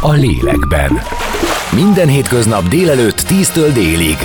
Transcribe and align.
a 0.00 0.12
lélekben. 0.12 1.00
Minden 1.74 2.08
hétköznap 2.08 2.68
délelőtt 2.68 3.20
10-től 3.28 3.70
délig. 3.74 4.16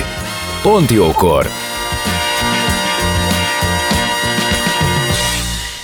Pont 0.62 0.90
jókor! 0.90 1.61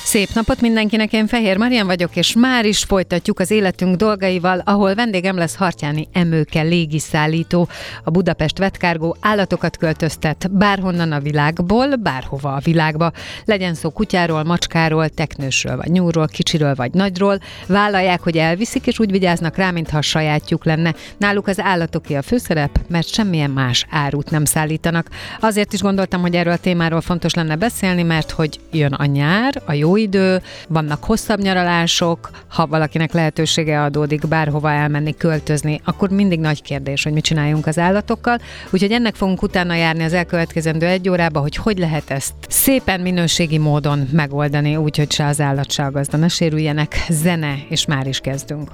Szép 0.08 0.28
napot 0.34 0.60
mindenkinek, 0.60 1.12
én 1.12 1.26
Fehér 1.26 1.56
Marian 1.56 1.86
vagyok, 1.86 2.16
és 2.16 2.34
már 2.34 2.64
is 2.64 2.84
folytatjuk 2.84 3.40
az 3.40 3.50
életünk 3.50 3.96
dolgaival, 3.96 4.62
ahol 4.64 4.94
vendégem 4.94 5.36
lesz 5.36 5.56
Hartyáni 5.56 6.08
Emőke 6.12 6.62
légiszállító, 6.62 7.68
a 8.04 8.10
Budapest 8.10 8.58
Vetkárgó 8.58 9.16
állatokat 9.20 9.76
költöztet 9.76 10.50
bárhonnan 10.50 11.12
a 11.12 11.20
világból, 11.20 11.96
bárhova 11.96 12.54
a 12.54 12.60
világba. 12.64 13.12
Legyen 13.44 13.74
szó 13.74 13.90
kutyáról, 13.90 14.44
macskáról, 14.44 15.08
teknősről, 15.08 15.76
vagy 15.76 15.90
nyúlról, 15.90 16.26
kicsiről, 16.26 16.74
vagy 16.74 16.92
nagyról. 16.92 17.38
Vállalják, 17.66 18.20
hogy 18.20 18.36
elviszik, 18.36 18.86
és 18.86 18.98
úgy 18.98 19.10
vigyáznak 19.10 19.56
rá, 19.56 19.70
mintha 19.70 19.98
a 19.98 20.02
sajátjuk 20.02 20.64
lenne. 20.64 20.94
Náluk 21.18 21.46
az 21.46 21.60
állatoké 21.60 22.14
a 22.14 22.22
főszerep, 22.22 22.80
mert 22.88 23.08
semmilyen 23.08 23.50
más 23.50 23.86
árut 23.90 24.30
nem 24.30 24.44
szállítanak. 24.44 25.08
Azért 25.40 25.72
is 25.72 25.80
gondoltam, 25.80 26.20
hogy 26.20 26.34
erről 26.34 26.52
a 26.52 26.56
témáról 26.56 27.00
fontos 27.00 27.34
lenne 27.34 27.56
beszélni, 27.56 28.02
mert 28.02 28.30
hogy 28.30 28.60
jön 28.70 28.92
a 28.92 29.04
nyár, 29.04 29.62
a 29.64 29.72
jó 29.72 29.96
idő, 29.98 30.42
vannak 30.68 31.04
hosszabb 31.04 31.40
nyaralások, 31.40 32.30
ha 32.48 32.66
valakinek 32.66 33.12
lehetősége 33.12 33.82
adódik 33.82 34.28
bárhova 34.28 34.70
elmenni, 34.70 35.16
költözni, 35.16 35.80
akkor 35.84 36.10
mindig 36.10 36.40
nagy 36.40 36.62
kérdés, 36.62 37.02
hogy 37.02 37.12
mit 37.12 37.24
csináljunk 37.24 37.66
az 37.66 37.78
állatokkal. 37.78 38.38
Úgyhogy 38.70 38.92
ennek 38.92 39.14
fogunk 39.14 39.42
utána 39.42 39.74
járni 39.74 40.02
az 40.02 40.12
elkövetkezendő 40.12 40.86
egy 40.86 41.08
órába, 41.08 41.40
hogy 41.40 41.56
hogy 41.56 41.78
lehet 41.78 42.10
ezt 42.10 42.34
szépen 42.48 43.00
minőségi 43.00 43.58
módon 43.58 44.08
megoldani, 44.12 44.76
úgyhogy 44.76 45.12
se 45.12 45.26
az 45.26 45.40
állat, 45.40 45.70
se 45.70 45.84
a 45.84 45.90
gazda 45.90 46.16
ne 46.16 46.28
sérüljenek. 46.28 46.96
Zene, 47.08 47.54
és 47.68 47.86
már 47.86 48.06
is 48.06 48.20
kezdünk. 48.20 48.70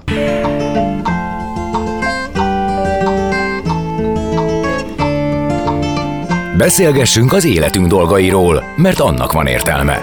Beszélgessünk 6.56 7.32
az 7.32 7.44
életünk 7.44 7.86
dolgairól, 7.86 8.64
mert 8.76 9.00
annak 9.00 9.32
van 9.32 9.46
értelme. 9.46 10.02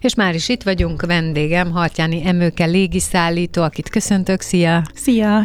És 0.00 0.14
már 0.14 0.34
is 0.34 0.48
itt 0.48 0.62
vagyunk, 0.62 1.06
vendégem, 1.06 1.70
Hartyáni 1.70 2.26
Emőke 2.26 2.64
légiszállító, 2.64 3.62
akit 3.62 3.88
köszöntök, 3.88 4.40
szia! 4.40 4.82
Szia! 4.94 5.42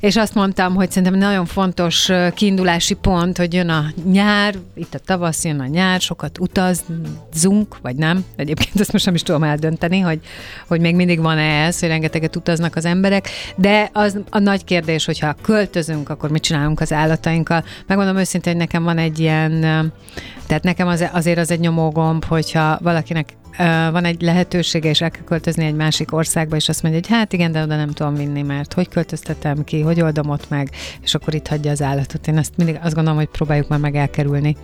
És 0.00 0.16
azt 0.16 0.34
mondtam, 0.34 0.74
hogy 0.74 0.90
szerintem 0.90 1.18
nagyon 1.18 1.46
fontos 1.46 2.10
kiindulási 2.34 2.94
pont, 2.94 3.36
hogy 3.36 3.54
jön 3.54 3.68
a 3.68 3.84
nyár, 4.10 4.54
itt 4.74 4.94
a 4.94 4.98
tavasz, 4.98 5.44
jön 5.44 5.60
a 5.60 5.66
nyár, 5.66 6.00
sokat 6.00 6.38
utazzunk, 6.38 7.76
vagy 7.82 7.96
nem. 7.96 8.24
Egyébként 8.36 8.80
ezt 8.80 8.92
most 8.92 9.04
nem 9.04 9.14
is 9.14 9.22
tudom 9.22 9.42
eldönteni, 9.42 10.00
hogy, 10.00 10.20
hogy 10.66 10.80
még 10.80 10.94
mindig 10.94 11.20
van-e 11.20 11.64
ez, 11.64 11.80
hogy 11.80 11.88
rengeteget 11.88 12.36
utaznak 12.36 12.76
az 12.76 12.84
emberek, 12.84 13.28
de 13.56 13.90
az 13.92 14.18
a 14.30 14.38
nagy 14.38 14.64
kérdés, 14.64 15.04
hogyha 15.04 15.36
költözünk, 15.42 16.08
akkor 16.08 16.30
mit 16.30 16.42
csinálunk 16.42 16.80
az 16.80 16.92
állatainkkal. 16.92 17.64
Megmondom 17.86 18.16
őszintén, 18.16 18.52
hogy 18.52 18.60
nekem 18.60 18.82
van 18.82 18.98
egy 18.98 19.18
ilyen, 19.18 19.60
tehát 20.46 20.62
nekem 20.62 20.88
az, 20.88 21.08
azért 21.12 21.38
az 21.38 21.50
egy 21.50 21.60
nyomógomb, 21.60 22.24
hogyha 22.24 22.78
valakinek 22.82 23.34
van 23.90 24.04
egy 24.04 24.20
lehetősége, 24.20 24.88
és 24.88 25.00
el 25.00 25.10
kell 25.10 25.24
költözni 25.24 25.64
egy 25.64 25.74
másik 25.74 26.12
országba, 26.12 26.56
és 26.56 26.68
azt 26.68 26.82
mondja, 26.82 27.00
hogy 27.00 27.10
hát 27.10 27.32
igen, 27.32 27.52
de 27.52 27.62
oda 27.62 27.76
nem 27.76 27.90
tudom 27.90 28.14
vinni, 28.14 28.42
mert 28.42 28.72
hogy 28.72 28.88
költöztetem 28.88 29.64
ki, 29.64 29.80
hogy 29.80 30.00
oldom 30.00 30.28
ott 30.28 30.48
meg, 30.48 30.70
és 31.02 31.14
akkor 31.14 31.34
itt 31.34 31.46
hagyja 31.46 31.70
az 31.70 31.82
állatot. 31.82 32.26
Én 32.26 32.38
ezt 32.38 32.56
mindig 32.56 32.78
azt 32.82 32.94
gondolom, 32.94 33.18
hogy 33.18 33.28
próbáljuk 33.28 33.68
már 33.68 33.78
meg 33.78 33.96
elkerülni 33.96 34.56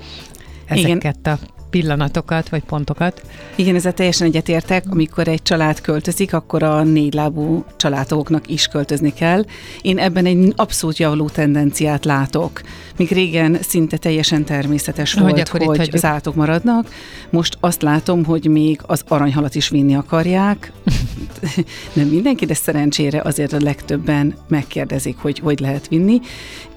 ezeket 0.67 1.17
igen. 1.21 1.35
a 1.35 1.62
pillanatokat, 1.73 2.49
vagy 2.49 2.63
pontokat. 2.63 3.23
Igen, 3.55 3.75
ezzel 3.75 3.93
teljesen 3.93 4.27
egyetértek. 4.27 4.85
Amikor 4.91 5.29
egy 5.29 5.43
család 5.43 5.81
költözik, 5.81 6.35
akkor 6.35 6.63
a 6.63 6.83
négylábú 6.83 7.65
családoknak 7.77 8.49
is 8.49 8.67
költözni 8.67 9.13
kell. 9.13 9.45
Én 9.83 9.99
ebben 9.99 10.27
egy 10.27 10.53
abszolút 10.57 10.99
javuló 10.99 11.29
tendenciát 11.29 12.05
látok. 12.05 12.61
Míg 12.97 13.11
régen 13.11 13.59
szinte 13.61 13.97
teljesen 13.97 14.45
természetes 14.45 15.15
volt, 15.15 15.49
hogy, 15.49 15.65
hogy 15.65 15.91
az 15.93 16.05
állatok 16.05 16.35
maradnak, 16.35 16.89
most 17.31 17.57
azt 17.61 17.83
látom, 17.83 18.25
hogy 18.25 18.47
még 18.47 18.81
az 18.87 19.03
aranyhalat 19.09 19.55
is 19.55 19.69
vinni 19.69 19.95
akarják. 19.95 20.73
Nem 21.93 22.07
mindenki, 22.07 22.47
de 22.47 22.55
szerencsére 22.55 23.21
azért 23.21 23.53
a 23.53 23.61
legtöbben 23.61 24.35
megkérdezik, 24.49 25.17
hogy 25.19 25.39
hogy 25.39 25.61
lehet 25.61 25.89
vinni, 25.89 26.21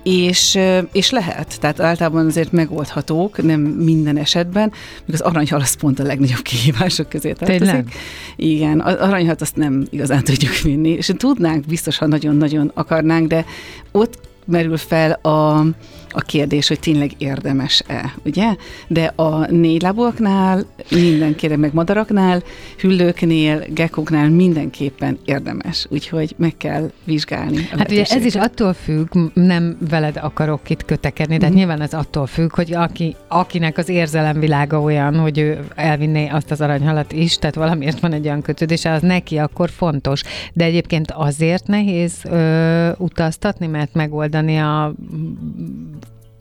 és, 0.06 0.60
és 0.92 1.10
lehet, 1.10 1.60
tehát 1.60 1.80
általában 1.80 2.26
azért 2.26 2.52
megoldhatók, 2.52 3.44
nem 3.44 3.60
minden 3.62 4.18
esetben, 4.18 4.72
még 5.06 5.14
az 5.14 5.22
aranyhal 5.22 5.60
az 5.60 5.74
pont 5.74 6.00
a 6.00 6.04
legnagyobb 6.04 6.42
kihívások 6.42 7.10
közé 7.10 7.34
tartozik. 7.34 7.64
Tényleg? 7.64 7.92
Igen, 8.36 8.82
az 8.82 8.96
aranyhalat 8.96 9.42
azt 9.42 9.56
nem 9.56 9.86
igazán 9.90 10.24
tudjuk 10.30 10.58
vinni, 10.58 10.90
és 10.90 11.12
tudnánk 11.18 11.66
biztos, 11.66 11.98
ha 11.98 12.08
nagyon-nagyon 12.08 12.72
akarnánk, 12.74 13.28
de 13.28 13.46
ott 13.92 14.20
merül 14.46 14.78
fel 14.78 15.12
a, 15.12 15.66
a 16.16 16.22
kérdés, 16.22 16.68
hogy 16.68 16.80
tényleg 16.80 17.12
érdemes-e, 17.18 18.14
ugye? 18.26 18.56
De 18.88 19.06
a 19.16 19.52
négylábúaknál, 19.52 20.66
mindenkire 20.90 21.58
meg 21.58 21.74
madaraknál, 21.74 22.44
hüllőknél, 22.78 23.64
gekoknál 23.74 24.30
mindenképpen 24.30 25.18
érdemes, 25.26 25.86
úgyhogy 25.90 26.36
meg 26.38 26.54
kell 26.58 26.92
vizsgálni. 27.04 27.68
Hát 27.78 27.92
ugye 27.92 28.04
ez 28.04 28.26
is 28.26 28.36
attól 28.36 28.74
függ, 28.74 29.16
nem 29.34 29.78
veled 29.90 30.18
akarok 30.22 30.70
itt 30.70 30.86
kötekedni, 30.86 31.38
de 31.38 31.50
mm. 31.50 31.54
nyilván 31.54 31.82
ez 31.82 31.94
attól 31.94 32.28
függ, 32.28 32.56
hogy 32.56 32.74
aki, 32.74 33.16
akinek 33.28 33.78
az 33.78 33.90
érzelemvilága 33.90 34.82
olyan, 34.82 35.20
hogy 35.20 35.38
ő 35.38 35.60
elvinné 35.76 36.28
azt 36.28 36.52
az 36.52 36.62
aranyhalat 36.62 37.12
is, 37.12 37.38
tehát 37.38 37.56
valamiért 37.56 38.00
van 38.00 38.14
egy 38.14 38.26
olyan 38.26 38.42
kötődés, 38.42 38.86
az 38.86 39.02
neki 39.02 39.38
akkor 39.38 39.70
fontos. 39.70 40.22
De 40.54 40.64
egyébként 40.64 41.12
azért 41.12 41.68
nehéz 41.68 42.14
ö, 42.24 42.90
utaztatni, 42.98 43.68
mert 43.68 43.94
megoldani 43.94 44.58
a 44.58 44.94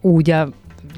úgy 0.05 0.31
a 0.31 0.49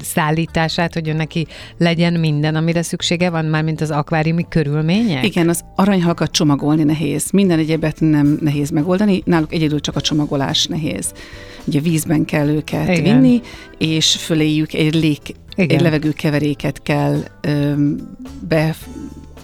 szállítását, 0.01 0.93
hogy 0.93 1.15
neki 1.15 1.47
legyen 1.77 2.13
minden, 2.13 2.55
amire 2.55 2.81
szüksége 2.81 3.29
van, 3.29 3.45
már 3.45 3.63
mint 3.63 3.81
az 3.81 3.91
akváriumi 3.91 4.45
körülmények? 4.49 5.25
Igen, 5.25 5.49
az 5.49 5.63
aranyhalkat 5.75 6.31
csomagolni 6.31 6.83
nehéz. 6.83 7.31
Minden 7.31 7.59
egyébet 7.59 7.99
nem 7.99 8.37
nehéz 8.41 8.69
megoldani, 8.69 9.21
náluk 9.25 9.53
egyedül 9.53 9.79
csak 9.79 9.95
a 9.95 10.01
csomagolás 10.01 10.65
nehéz. 10.65 11.13
Ugye 11.65 11.79
vízben 11.79 12.25
kell 12.25 12.47
őket 12.47 12.97
Igen. 12.97 13.03
vinni, 13.03 13.41
és 13.77 14.15
föléjük 14.15 14.73
egy 14.73 14.93
lég, 14.93 15.17
Igen. 15.55 15.77
egy 15.77 15.81
levegőkeveréket 15.81 16.81
kell 16.81 17.19
ö, 17.41 17.73
be 18.47 18.75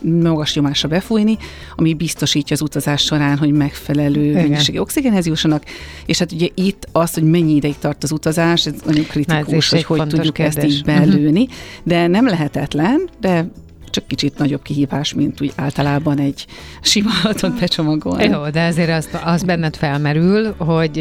magas 0.04 0.56
nyomásra 0.56 0.90
befújni, 0.90 1.38
ami 1.76 1.94
biztosítja 1.94 2.56
az 2.56 2.62
utazás 2.62 3.02
során, 3.02 3.38
hogy 3.38 3.52
megfelelő 3.52 4.34
mennyiségű 4.34 4.78
oxigénhez 4.78 5.26
jussanak, 5.26 5.64
és 6.06 6.20
hát 6.20 6.32
ugye 6.32 6.48
itt 6.54 6.88
az, 6.92 7.14
hogy 7.14 7.24
mennyi 7.24 7.56
ideig 7.56 7.78
tart 7.80 8.04
az 8.04 8.12
utazás, 8.12 8.66
ez 8.66 8.74
nagyon 8.86 9.06
kritikus, 9.06 9.66
ez 9.66 9.84
hogy 9.84 9.84
hogy 9.84 10.08
tudjuk 10.08 10.34
kérdés. 10.34 10.64
ezt 10.64 10.74
így 10.74 10.84
belőni, 10.84 11.42
uh-huh. 11.42 11.56
de 11.84 12.08
nem 12.08 12.28
lehetetlen, 12.28 13.10
de 13.20 13.52
csak 13.94 14.07
kicsit 14.07 14.38
nagyobb 14.38 14.62
kihívás, 14.62 15.13
mint 15.13 15.42
úgy 15.42 15.54
általában 15.56 16.19
egy 16.19 16.45
sima 16.81 17.10
alatot 17.24 17.60
becsomagolni. 17.60 18.24
Jó, 18.24 18.50
de 18.50 18.62
ezért 18.62 18.90
az, 18.90 19.10
az 19.24 19.44
benned 19.44 19.75
felmerül, 19.75 20.56
hogy 20.57 20.98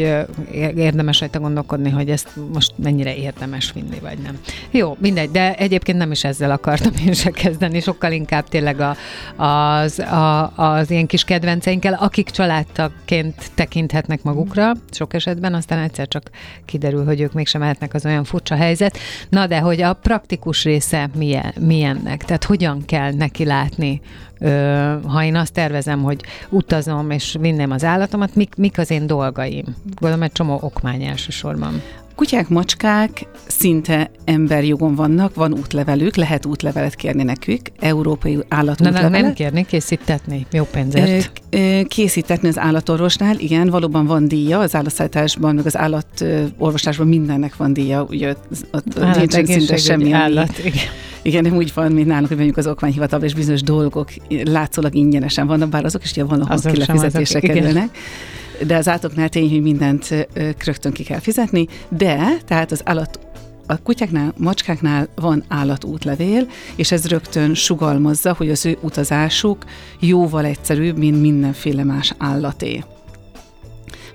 érdemes 0.75 1.19
rajta 1.19 1.39
gondolkodni, 1.39 1.89
hogy 1.89 2.09
ezt 2.09 2.29
most 2.53 2.71
mennyire 2.75 3.15
érdemes 3.15 3.71
vinni, 3.71 3.99
vagy 4.01 4.17
nem. 4.17 4.39
Jó, 4.71 4.97
mindegy, 4.99 5.31
de 5.31 5.55
egyébként 5.55 5.97
nem 5.97 6.11
is 6.11 6.23
ezzel 6.23 6.51
akartam 6.51 6.91
én 7.05 7.13
se 7.13 7.29
kezdeni, 7.29 7.79
sokkal 7.79 8.11
inkább 8.11 8.47
tényleg 8.47 8.79
a, 8.79 8.95
az, 9.43 9.99
a, 9.99 10.53
az 10.55 10.91
ilyen 10.91 11.05
kis 11.05 11.23
kedvenceinkkel, 11.23 11.93
akik 11.93 12.29
családtagként 12.29 13.51
tekinthetnek 13.55 14.23
magukra, 14.23 14.71
sok 14.91 15.13
esetben, 15.13 15.53
aztán 15.53 15.79
egyszer 15.79 16.07
csak 16.07 16.29
kiderül, 16.65 17.05
hogy 17.05 17.21
ők 17.21 17.33
mégsem 17.33 17.61
mehetnek 17.61 17.93
az 17.93 18.05
olyan 18.05 18.23
furcsa 18.23 18.55
helyzet. 18.55 18.97
Na 19.29 19.47
de, 19.47 19.59
hogy 19.59 19.81
a 19.81 19.93
praktikus 19.93 20.63
része 20.63 21.09
milyen, 21.15 21.53
milyennek? 21.59 22.25
Tehát 22.25 22.43
hogyan 22.43 22.82
kell 22.85 23.13
neki 23.13 23.45
látni? 23.45 24.01
Ha 25.07 25.23
én 25.23 25.35
azt 25.35 25.53
tervezem, 25.53 26.03
hogy 26.03 26.23
utazom 26.49 27.09
és 27.09 27.37
vinném 27.39 27.71
az 27.71 27.83
állatomat, 27.83 28.35
mik, 28.35 28.55
mik 28.55 28.77
az 28.77 28.91
én 28.91 29.07
dolgaim? 29.07 29.65
Gondolom, 29.99 30.23
egy 30.23 30.31
csomó 30.31 30.59
okmány 30.61 31.03
elsősorban. 31.03 31.81
Kutyák, 32.15 32.49
macskák 32.49 33.27
szinte 33.47 34.11
emberjogon 34.25 34.95
vannak, 34.95 35.35
van 35.35 35.53
útlevelük, 35.53 36.15
lehet 36.15 36.45
útlevelet 36.45 36.95
kérni 36.95 37.23
nekük, 37.23 37.59
európai 37.79 38.39
állatútlevelet. 38.47 39.11
Na, 39.11 39.19
nem 39.21 39.33
kérni, 39.33 39.65
készítetni, 39.65 40.45
jó 40.51 40.63
pénzért. 40.63 41.41
Készítetni 41.87 42.47
az 42.47 42.59
állatorvosnál, 42.59 43.39
igen, 43.39 43.69
valóban 43.69 44.05
van 44.05 44.27
díja, 44.27 44.59
az 44.59 44.75
állatszállításban, 44.75 45.55
meg 45.55 45.65
az 45.65 45.77
állatorvoslásban 45.77 47.07
mindennek 47.07 47.55
van 47.55 47.73
díja, 47.73 48.05
ugye 48.09 48.35
ott 48.71 49.15
nincsen 49.17 49.45
szinte 49.45 49.77
semmi, 49.77 50.11
állat, 50.11 50.57
igen. 50.57 50.83
Igen, 51.21 51.43
nem 51.43 51.55
úgy 51.55 51.71
van, 51.73 51.91
mint 51.91 52.07
nálunk, 52.07 52.27
hogy 52.27 52.37
mondjuk 52.37 52.57
az 52.57 52.67
okmányhivatalban, 52.67 53.27
és 53.27 53.35
bizonyos 53.35 53.61
dolgok 53.61 54.09
látszólag 54.43 54.95
ingyenesen 54.95 55.47
vannak, 55.47 55.69
bár 55.69 55.85
azok 55.85 56.03
is 56.03 56.11
ugye 56.11 56.23
valahol 56.23 56.57
kilefizetésre 56.71 57.39
kerülnek. 57.39 57.73
Igen 57.73 57.89
de 58.67 58.75
az 58.75 58.87
átoknál 58.87 59.29
tény, 59.29 59.49
hogy 59.49 59.61
mindent 59.61 60.27
rögtön 60.65 60.91
ki 60.91 61.03
kell 61.03 61.19
fizetni, 61.19 61.67
de 61.89 62.37
tehát 62.45 62.71
az 62.71 62.81
állat 62.83 63.19
a 63.67 63.81
kutyáknál, 63.81 64.33
macskáknál 64.37 65.07
van 65.15 65.43
állatútlevél, 65.47 66.47
és 66.75 66.91
ez 66.91 67.07
rögtön 67.07 67.53
sugalmazza, 67.53 68.33
hogy 68.37 68.49
az 68.49 68.65
ő 68.65 68.77
utazásuk 68.81 69.65
jóval 69.99 70.45
egyszerűbb, 70.45 70.97
mint 70.97 71.21
mindenféle 71.21 71.83
más 71.83 72.13
állaté. 72.17 72.83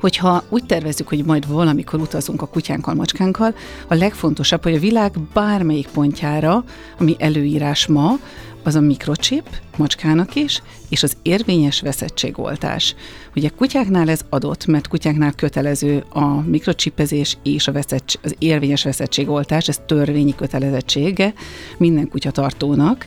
Hogyha 0.01 0.43
úgy 0.49 0.65
tervezzük, 0.65 1.09
hogy 1.09 1.25
majd 1.25 1.49
valamikor 1.49 2.01
utazunk 2.01 2.43
a 2.43 2.47
kutyánkkal, 2.47 2.95
macskánkkal, 2.95 3.55
a 3.89 3.95
legfontosabb, 3.95 4.63
hogy 4.63 4.75
a 4.75 4.79
világ 4.79 5.13
bármelyik 5.35 5.89
pontjára, 5.89 6.65
ami 6.99 7.17
előírás 7.19 7.87
ma, 7.87 8.19
az 8.63 8.75
a 8.75 8.81
mikrocsip, 8.81 9.49
macskának 9.77 10.35
is, 10.35 10.63
és 10.89 11.03
az 11.03 11.17
érvényes 11.23 11.81
veszettségoltás. 11.81 12.95
Ugye 13.37 13.49
kutyáknál 13.49 14.09
ez 14.09 14.21
adott, 14.29 14.67
mert 14.67 14.89
kutyáknál 14.89 15.33
kötelező 15.33 16.05
a 16.09 16.41
mikrocsipezés 16.41 17.37
és 17.43 17.69
a 17.69 17.73
veszettség, 17.73 18.21
az 18.23 18.35
érvényes 18.39 18.85
veszettségoltás, 18.85 19.69
ez 19.69 19.81
törvényi 19.87 20.35
kötelezettsége 20.35 21.33
minden 21.79 22.09
kutyatartónak. 22.09 23.07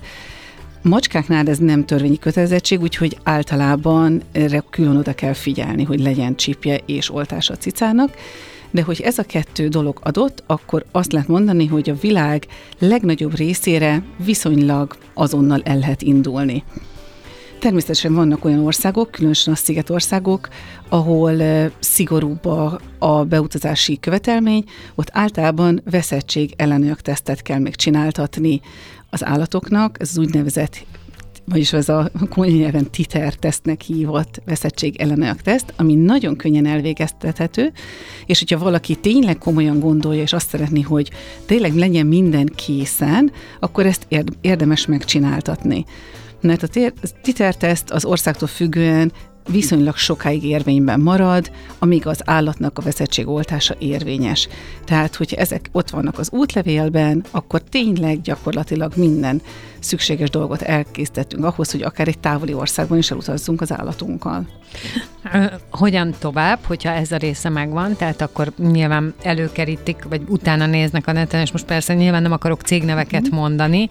Macskáknál 0.81 1.47
ez 1.47 1.57
nem 1.57 1.85
törvényi 1.85 2.19
kötelezettség, 2.19 2.81
úgyhogy 2.81 3.17
általában 3.23 4.21
erre 4.31 4.63
külön 4.69 4.97
oda 4.97 5.13
kell 5.13 5.33
figyelni, 5.33 5.83
hogy 5.83 5.99
legyen 5.99 6.35
csipje 6.35 6.79
és 6.85 7.13
oltása 7.13 7.53
a 7.53 7.57
cicának, 7.57 8.15
de 8.71 8.81
hogy 8.81 9.01
ez 9.01 9.17
a 9.17 9.23
kettő 9.23 9.67
dolog 9.67 9.99
adott, 10.03 10.43
akkor 10.45 10.85
azt 10.91 11.11
lehet 11.11 11.27
mondani, 11.27 11.65
hogy 11.65 11.89
a 11.89 11.95
világ 12.01 12.47
legnagyobb 12.79 13.35
részére 13.35 14.03
viszonylag 14.25 14.95
azonnal 15.13 15.61
el 15.63 15.77
lehet 15.77 16.01
indulni. 16.01 16.63
Természetesen 17.59 18.13
vannak 18.13 18.45
olyan 18.45 18.65
országok, 18.65 19.11
különösen 19.11 19.53
a 19.53 19.55
szigetországok, 19.55 20.47
ahol 20.89 21.41
szigorúbb 21.79 22.45
a, 22.45 22.79
a 22.99 23.23
beutazási 23.23 23.99
követelmény, 23.99 24.63
ott 24.95 25.09
általában 25.11 25.81
veszettség 25.91 26.53
ellenőr 26.57 26.95
tesztet 26.95 27.41
kell 27.41 27.59
még 27.59 27.75
csináltatni 27.75 28.61
az 29.09 29.25
állatoknak, 29.25 29.97
ez 29.99 30.09
az 30.09 30.17
úgynevezett 30.17 30.85
vagyis 31.51 31.73
ez 31.73 31.89
a 31.89 32.11
komoly 32.29 32.51
nyelven 32.51 32.89
titer 32.89 33.33
tesztnek 33.33 33.81
hívott 33.81 34.41
veszettség 34.45 34.95
ellenállak 34.95 35.41
teszt, 35.41 35.73
ami 35.77 35.95
nagyon 35.95 36.35
könnyen 36.35 36.65
elvégeztethető, 36.65 37.71
és 38.25 38.39
hogyha 38.39 38.57
valaki 38.57 38.95
tényleg 38.95 39.37
komolyan 39.37 39.79
gondolja, 39.79 40.21
és 40.21 40.33
azt 40.33 40.49
szeretné, 40.49 40.81
hogy 40.81 41.09
tényleg 41.45 41.75
legyen 41.75 42.05
minden 42.05 42.45
készen, 42.55 43.31
akkor 43.59 43.85
ezt 43.85 44.07
érdemes 44.41 44.85
megcsináltatni. 44.85 45.85
Mert 46.41 46.63
a 46.63 46.67
titer 47.21 47.55
teszt 47.55 47.91
az 47.91 48.05
országtól 48.05 48.47
függően 48.47 49.11
viszonylag 49.49 49.95
sokáig 49.95 50.43
érvényben 50.43 50.99
marad, 50.99 51.51
amíg 51.79 52.07
az 52.07 52.21
állatnak 52.25 52.77
a 52.77 52.81
veszettség 52.81 53.27
oltása 53.27 53.75
érvényes. 53.79 54.47
Tehát, 54.85 55.15
hogyha 55.15 55.37
ezek 55.37 55.69
ott 55.71 55.89
vannak 55.89 56.19
az 56.19 56.31
útlevélben, 56.31 57.23
akkor 57.31 57.61
tényleg 57.61 58.21
gyakorlatilag 58.21 58.93
minden 58.95 59.41
szükséges 59.81 60.29
dolgot 60.29 60.61
elkészítettünk 60.61 61.45
ahhoz, 61.45 61.71
hogy 61.71 61.81
akár 61.81 62.07
egy 62.07 62.19
távoli 62.19 62.53
országban 62.53 62.97
is 62.97 63.11
elutazzunk 63.11 63.61
az 63.61 63.71
állatunkkal. 63.71 64.47
Hogyan 65.71 66.13
tovább, 66.19 66.59
hogyha 66.63 66.89
ez 66.89 67.11
a 67.11 67.17
része 67.17 67.49
megvan, 67.49 67.95
tehát 67.95 68.21
akkor 68.21 68.51
nyilván 68.57 69.13
előkerítik, 69.23 70.03
vagy 70.09 70.21
utána 70.27 70.65
néznek 70.65 71.07
a 71.07 71.11
neten, 71.11 71.41
és 71.41 71.51
most 71.51 71.65
persze 71.65 71.93
nyilván 71.93 72.21
nem 72.21 72.31
akarok 72.31 72.61
cégneveket 72.61 73.33
mm. 73.33 73.35
mondani, 73.35 73.87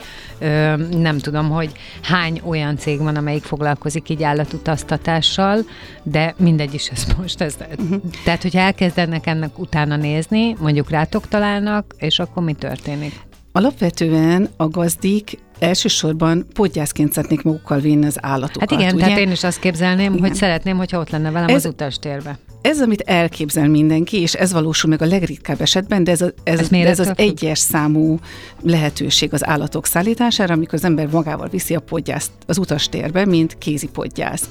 nem 0.91 1.19
tudom, 1.19 1.51
hogy 1.51 1.73
hány 2.03 2.41
olyan 2.45 2.77
cég 2.77 2.99
van, 2.99 3.17
amelyik 3.17 3.43
foglalkozik 3.43 4.09
így 4.09 4.23
állatutaztatással, 4.23 5.59
de 6.03 6.35
mindegy 6.39 6.75
is 6.75 6.89
ez 6.89 7.07
most. 7.19 7.41
Ez, 7.41 7.57
mm. 7.83 7.95
Tehát, 8.25 8.43
hogyha 8.43 8.61
elkezdenek 8.61 9.27
ennek 9.27 9.59
utána 9.59 9.97
nézni, 9.97 10.57
mondjuk 10.61 10.91
rátok 10.91 11.29
találnak, 11.29 11.95
és 11.99 12.19
akkor 12.19 12.43
mi 12.43 12.53
történik? 12.53 13.13
Alapvetően 13.53 14.49
a 14.57 14.69
gazdik 14.69 15.39
elsősorban 15.61 16.47
podgyászként 16.55 17.13
szeretnék 17.13 17.43
magukkal 17.43 17.79
vinni 17.79 18.07
az 18.07 18.19
állatokat. 18.21 18.71
Hát 18.71 18.81
igen, 18.81 18.95
ugye? 18.95 19.05
tehát 19.05 19.19
én 19.19 19.31
is 19.31 19.45
azt 19.45 19.59
képzelném, 19.59 20.13
igen. 20.13 20.29
hogy 20.29 20.35
szeretném, 20.35 20.77
hogyha 20.77 20.99
ott 20.99 21.11
lenne 21.11 21.31
velem 21.31 21.49
ez, 21.49 21.65
az 21.65 21.71
utastérbe. 21.73 22.39
Ez, 22.63 22.81
amit 22.81 23.01
elképzel 23.01 23.69
mindenki, 23.69 24.21
és 24.21 24.35
ez 24.35 24.53
valósul 24.53 24.91
meg 24.91 25.03
a 25.03 25.07
legritkább 25.07 25.61
esetben, 25.61 26.05
de 26.05 26.11
ez, 26.11 26.21
a, 26.21 26.31
ez, 26.43 26.59
ez, 26.61 26.69
de 26.69 26.89
ez 26.89 26.99
az 26.99 27.13
egyes 27.17 27.59
számú 27.59 28.19
lehetőség 28.63 29.33
az 29.33 29.47
állatok 29.47 29.87
szállítására, 29.87 30.55
amikor 30.55 30.75
az 30.75 30.85
ember 30.85 31.09
magával 31.11 31.49
viszi 31.49 31.75
a 31.75 31.81
podgyászt 31.81 32.31
az 32.47 32.59
utastérbe, 32.59 33.27
mint 33.27 33.59
kézi 33.59 33.89
podgyász. 33.89 34.49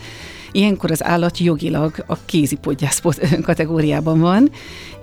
Ilyenkor 0.51 0.91
az 0.91 1.03
állat 1.03 1.37
jogilag 1.37 2.03
a 2.07 2.17
kézi 2.25 2.55
podgyász 2.55 3.01
kategóriában 3.41 4.19
van, 4.19 4.49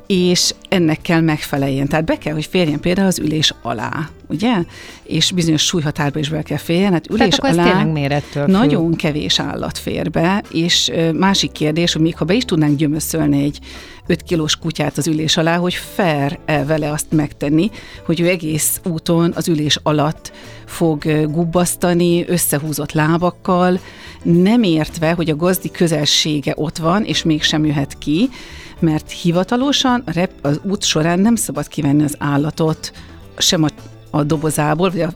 és 0.07 0.55
ennek 0.69 1.01
kell 1.01 1.21
megfeleljen. 1.21 1.89
Tehát 1.89 2.05
be 2.05 2.19
kell, 2.19 2.33
hogy 2.33 2.47
férjen 2.47 2.81
például 2.81 3.07
az 3.07 3.19
ülés 3.19 3.55
alá, 3.63 4.09
ugye? 4.29 4.55
És 5.03 5.33
bizonyos 5.33 5.63
súlyhatárba 5.63 6.19
is 6.19 6.29
be 6.29 6.43
kell 6.43 6.57
férjen. 6.57 6.93
Hát 6.93 7.11
ülés 7.11 7.35
Tehát 7.37 7.59
alá 7.59 7.85
mérettől 7.85 8.47
nagyon 8.47 8.91
fő. 8.91 8.97
kevés 8.97 9.41
állat 9.41 9.79
fér 9.79 10.11
be, 10.11 10.43
és 10.51 10.93
másik 11.15 11.53
kérdés, 11.53 11.93
hogy 11.93 12.03
még 12.03 12.17
ha 12.17 12.25
be 12.25 12.35
is 12.35 12.45
tudnánk 12.45 12.77
gyömöszölni 12.77 13.43
egy 13.43 13.59
5 14.07 14.23
kilós 14.23 14.57
kutyát 14.57 14.99
az 14.99 15.07
ülés 15.07 15.37
alá, 15.37 15.57
hogy 15.57 15.75
fair 15.75 16.39
-e 16.45 16.65
vele 16.65 16.91
azt 16.91 17.07
megtenni, 17.11 17.71
hogy 18.07 18.21
ő 18.21 18.29
egész 18.29 18.81
úton 18.85 19.33
az 19.35 19.49
ülés 19.49 19.79
alatt 19.83 20.33
fog 20.67 21.31
gubbasztani 21.31 22.25
összehúzott 22.29 22.93
lábakkal, 22.93 23.81
nem 24.23 24.63
értve, 24.63 25.13
hogy 25.13 25.31
a 25.31 25.37
gazdi 25.37 25.71
közelsége 25.71 26.53
ott 26.57 26.77
van, 26.77 27.05
és 27.05 27.23
mégsem 27.23 27.65
jöhet 27.65 27.99
ki, 27.99 28.29
mert 28.79 29.11
hivatalosan 29.11 29.96
a 30.05 30.13
rep, 30.13 30.31
az 30.43 30.61
út 30.63 30.85
során 30.85 31.19
nem 31.19 31.37
szabad 31.37 31.69
kivenni 31.69 32.03
az 32.03 32.15
állatot 32.19 32.93
sem 33.39 33.63
a 33.63 33.69
a 34.17 34.25
dobozából, 34.25 34.91
vagy 34.91 35.01
a 35.01 35.13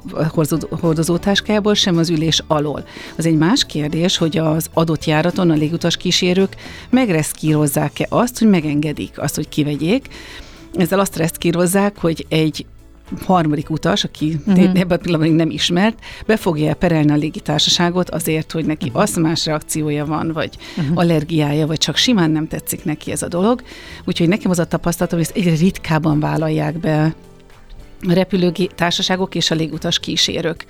hordozótáskájából, 0.80 1.74
sem 1.74 1.96
az 1.96 2.10
ülés 2.10 2.42
alól. 2.46 2.84
Az 3.16 3.26
egy 3.26 3.36
más 3.36 3.64
kérdés, 3.64 4.16
hogy 4.16 4.38
az 4.38 4.66
adott 4.72 5.04
járaton 5.04 5.50
a 5.50 5.54
légutas 5.54 5.96
kísérők 5.96 6.56
megreszkírozzák-e 6.90 8.06
azt, 8.08 8.38
hogy 8.38 8.48
megengedik 8.48 9.20
azt, 9.20 9.34
hogy 9.34 9.48
kivegyék. 9.48 10.08
Ezzel 10.74 11.00
azt 11.00 11.16
reszkírozzák, 11.16 11.98
hogy 11.98 12.26
egy 12.28 12.66
harmadik 13.24 13.70
utas, 13.70 14.04
aki 14.04 14.38
uh-huh. 14.46 14.80
ebben 14.80 14.98
a 14.98 15.00
pillanatban 15.00 15.36
nem 15.36 15.50
ismert, 15.50 15.98
be 16.26 16.36
fogja 16.36 16.74
perelni 16.74 17.12
a 17.12 17.16
légitársaságot 17.16 18.10
azért, 18.10 18.52
hogy 18.52 18.64
neki 18.64 18.86
uh-huh. 18.86 19.02
aszmás 19.02 19.46
reakciója 19.46 20.06
van, 20.06 20.32
vagy 20.32 20.56
uh-huh. 20.76 20.98
allergiája, 20.98 21.66
vagy 21.66 21.78
csak 21.78 21.96
simán 21.96 22.30
nem 22.30 22.48
tetszik 22.48 22.84
neki 22.84 23.10
ez 23.10 23.22
a 23.22 23.28
dolog. 23.28 23.62
Úgyhogy 24.04 24.28
nekem 24.28 24.50
az 24.50 24.58
a 24.58 24.64
tapasztalatom, 24.64 25.18
hogy 25.18 25.28
ezt 25.28 25.36
egyre 25.36 25.58
ritkábban 25.64 26.20
vállalják 26.20 26.78
be 26.78 27.14
a 28.02 28.12
repülőtársaságok 28.12 29.34
és 29.34 29.50
a 29.50 29.54
légutas 29.54 29.98
kísérők. 29.98 30.66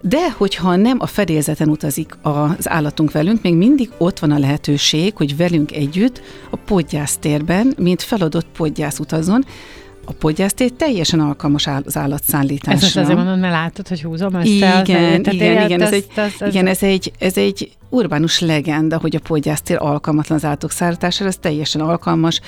De 0.00 0.30
hogyha 0.30 0.76
nem 0.76 0.96
a 1.00 1.06
fedélzeten 1.06 1.68
utazik 1.68 2.16
az 2.22 2.68
állatunk 2.68 3.12
velünk, 3.12 3.42
még 3.42 3.54
mindig 3.54 3.90
ott 3.98 4.18
van 4.18 4.30
a 4.30 4.38
lehetőség, 4.38 5.16
hogy 5.16 5.36
velünk 5.36 5.72
együtt 5.72 6.22
a 6.50 6.56
podgyásztérben, 6.56 7.74
mint 7.78 8.02
feladott 8.02 8.46
podgyász 8.56 8.98
utazzon, 8.98 9.44
a 10.06 10.12
podgyásztét 10.12 10.74
teljesen 10.74 11.20
alkalmas 11.20 11.66
az 11.84 11.96
állatszállításra. 11.96 12.86
Ezt 12.86 12.96
azért 12.96 13.16
mondod, 13.16 13.38
mert 13.38 13.52
látod, 13.52 13.88
hogy 13.88 14.02
húzom 14.02 14.34
ezt 14.34 14.46
igen, 14.46 14.80
igen, 14.80 15.24
igen, 15.24 15.64
igen, 15.64 15.80
ez, 15.80 15.92
egy, 15.92 16.06
igen 16.46 16.66
ez, 16.66 16.82
egy, 16.82 17.12
ez 17.18 17.36
egy 17.36 17.76
urbánus 17.88 18.40
legenda, 18.40 18.98
hogy 18.98 19.16
a 19.16 19.20
podgyásztér 19.20 19.76
alkalmatlan 19.80 20.38
az 20.38 20.44
állatok 20.44 20.70
szállítására, 20.70 21.28
ez 21.28 21.36
teljesen 21.36 21.80
alkalmas. 21.80 22.40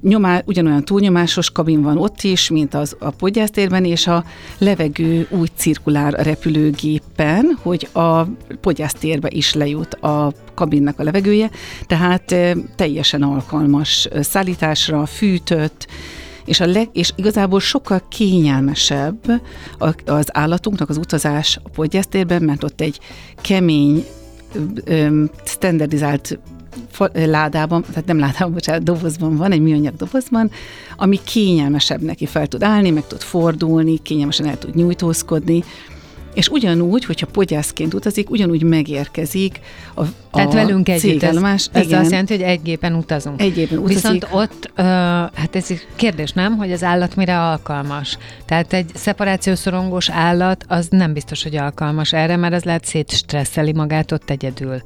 Nyomá, 0.00 0.42
ugyanolyan 0.44 0.84
túlnyomásos 0.84 1.50
kabin 1.50 1.82
van 1.82 1.98
ott 1.98 2.22
is, 2.22 2.50
mint 2.50 2.74
az 2.74 2.96
a 2.98 3.10
podgyásztérben, 3.10 3.84
és 3.84 4.06
a 4.06 4.24
levegő 4.58 5.26
úgy 5.30 5.50
cirkulál 5.54 6.14
a 6.14 6.22
repülőgépen, 6.22 7.58
hogy 7.62 7.88
a 7.92 8.22
podgyásztérbe 8.60 9.28
is 9.30 9.54
lejut 9.54 9.94
a 9.94 10.32
kabinnak 10.54 10.98
a 10.98 11.02
levegője, 11.02 11.50
tehát 11.86 12.34
teljesen 12.76 13.22
alkalmas 13.22 14.08
szállításra, 14.20 15.06
fűtött, 15.06 15.86
És, 16.48 16.60
a 16.60 16.66
leg, 16.66 16.88
és 16.92 17.12
igazából 17.16 17.60
sokkal 17.60 18.02
kényelmesebb 18.08 19.42
az 20.06 20.26
állatunknak 20.36 20.88
az 20.88 20.96
utazás 20.96 21.58
a 21.62 21.68
podgyásztérben, 21.68 22.42
mert 22.42 22.64
ott 22.64 22.80
egy 22.80 23.00
kemény, 23.40 24.04
standardizált 25.44 26.38
ládában, 27.12 27.82
tehát 27.82 28.06
nem 28.06 28.18
ládában, 28.18 28.52
bocsánat, 28.52 28.82
dobozban 28.82 29.36
van, 29.36 29.52
egy 29.52 29.60
műanyag 29.60 29.96
dobozban, 29.96 30.50
ami 30.96 31.20
kényelmesebb 31.24 32.00
neki, 32.00 32.26
fel 32.26 32.46
tud 32.46 32.62
állni, 32.62 32.90
meg 32.90 33.06
tud 33.06 33.20
fordulni, 33.20 33.98
kényelmesen 33.98 34.46
el 34.46 34.58
tud 34.58 34.74
nyújtózkodni, 34.74 35.64
és 36.38 36.48
ugyanúgy, 36.48 37.04
hogyha 37.04 37.26
podgyászként 37.26 37.94
utazik, 37.94 38.30
ugyanúgy 38.30 38.62
megérkezik 38.62 39.60
a, 39.94 40.02
Tehát 40.32 40.48
a 40.48 40.54
velünk 40.54 40.88
együtt. 40.88 41.22
Ez, 41.22 41.36
ez 41.72 41.86
Igen. 41.86 42.00
azt 42.00 42.10
jelenti, 42.10 42.32
hogy 42.32 42.42
egy 42.42 42.62
gépen 42.62 42.94
utazunk. 42.94 43.40
Egy 43.40 43.52
gépen 43.52 43.78
utazik. 43.78 43.96
Viszont 43.96 44.26
ott, 44.30 44.70
uh, 44.70 44.84
hát 45.34 45.48
ez 45.52 45.66
kérdés 45.96 46.32
nem, 46.32 46.56
hogy 46.56 46.72
az 46.72 46.82
állat 46.82 47.16
mire 47.16 47.40
alkalmas. 47.40 48.18
Tehát 48.44 48.72
egy 48.72 48.90
szeparációszorongós 48.94 50.10
állat 50.10 50.64
az 50.68 50.86
nem 50.90 51.12
biztos, 51.12 51.42
hogy 51.42 51.56
alkalmas 51.56 52.12
erre, 52.12 52.36
mert 52.36 52.54
az 52.54 52.64
lehet 52.64 52.84
szétstresszeli 52.84 53.72
magát 53.72 54.12
ott 54.12 54.30
egyedül. 54.30 54.82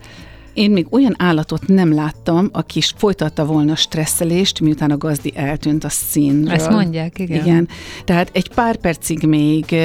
Én 0.55 0.71
még 0.71 0.87
olyan 0.91 1.15
állatot 1.19 1.67
nem 1.67 1.95
láttam, 1.95 2.49
aki 2.53 2.79
is 2.79 2.95
folytatta 2.97 3.45
volna 3.45 3.77
stresszelést, 3.77 4.61
miután 4.61 4.91
a 4.91 4.97
gazdi 4.97 5.33
eltűnt 5.35 5.85
a 5.85 5.89
színről. 5.89 6.55
Ezt 6.55 6.71
mondják, 6.71 7.19
igen. 7.19 7.45
Igen. 7.45 7.69
Tehát 8.05 8.31
egy 8.33 8.49
pár 8.55 8.77
percig 8.77 9.27
még 9.27 9.77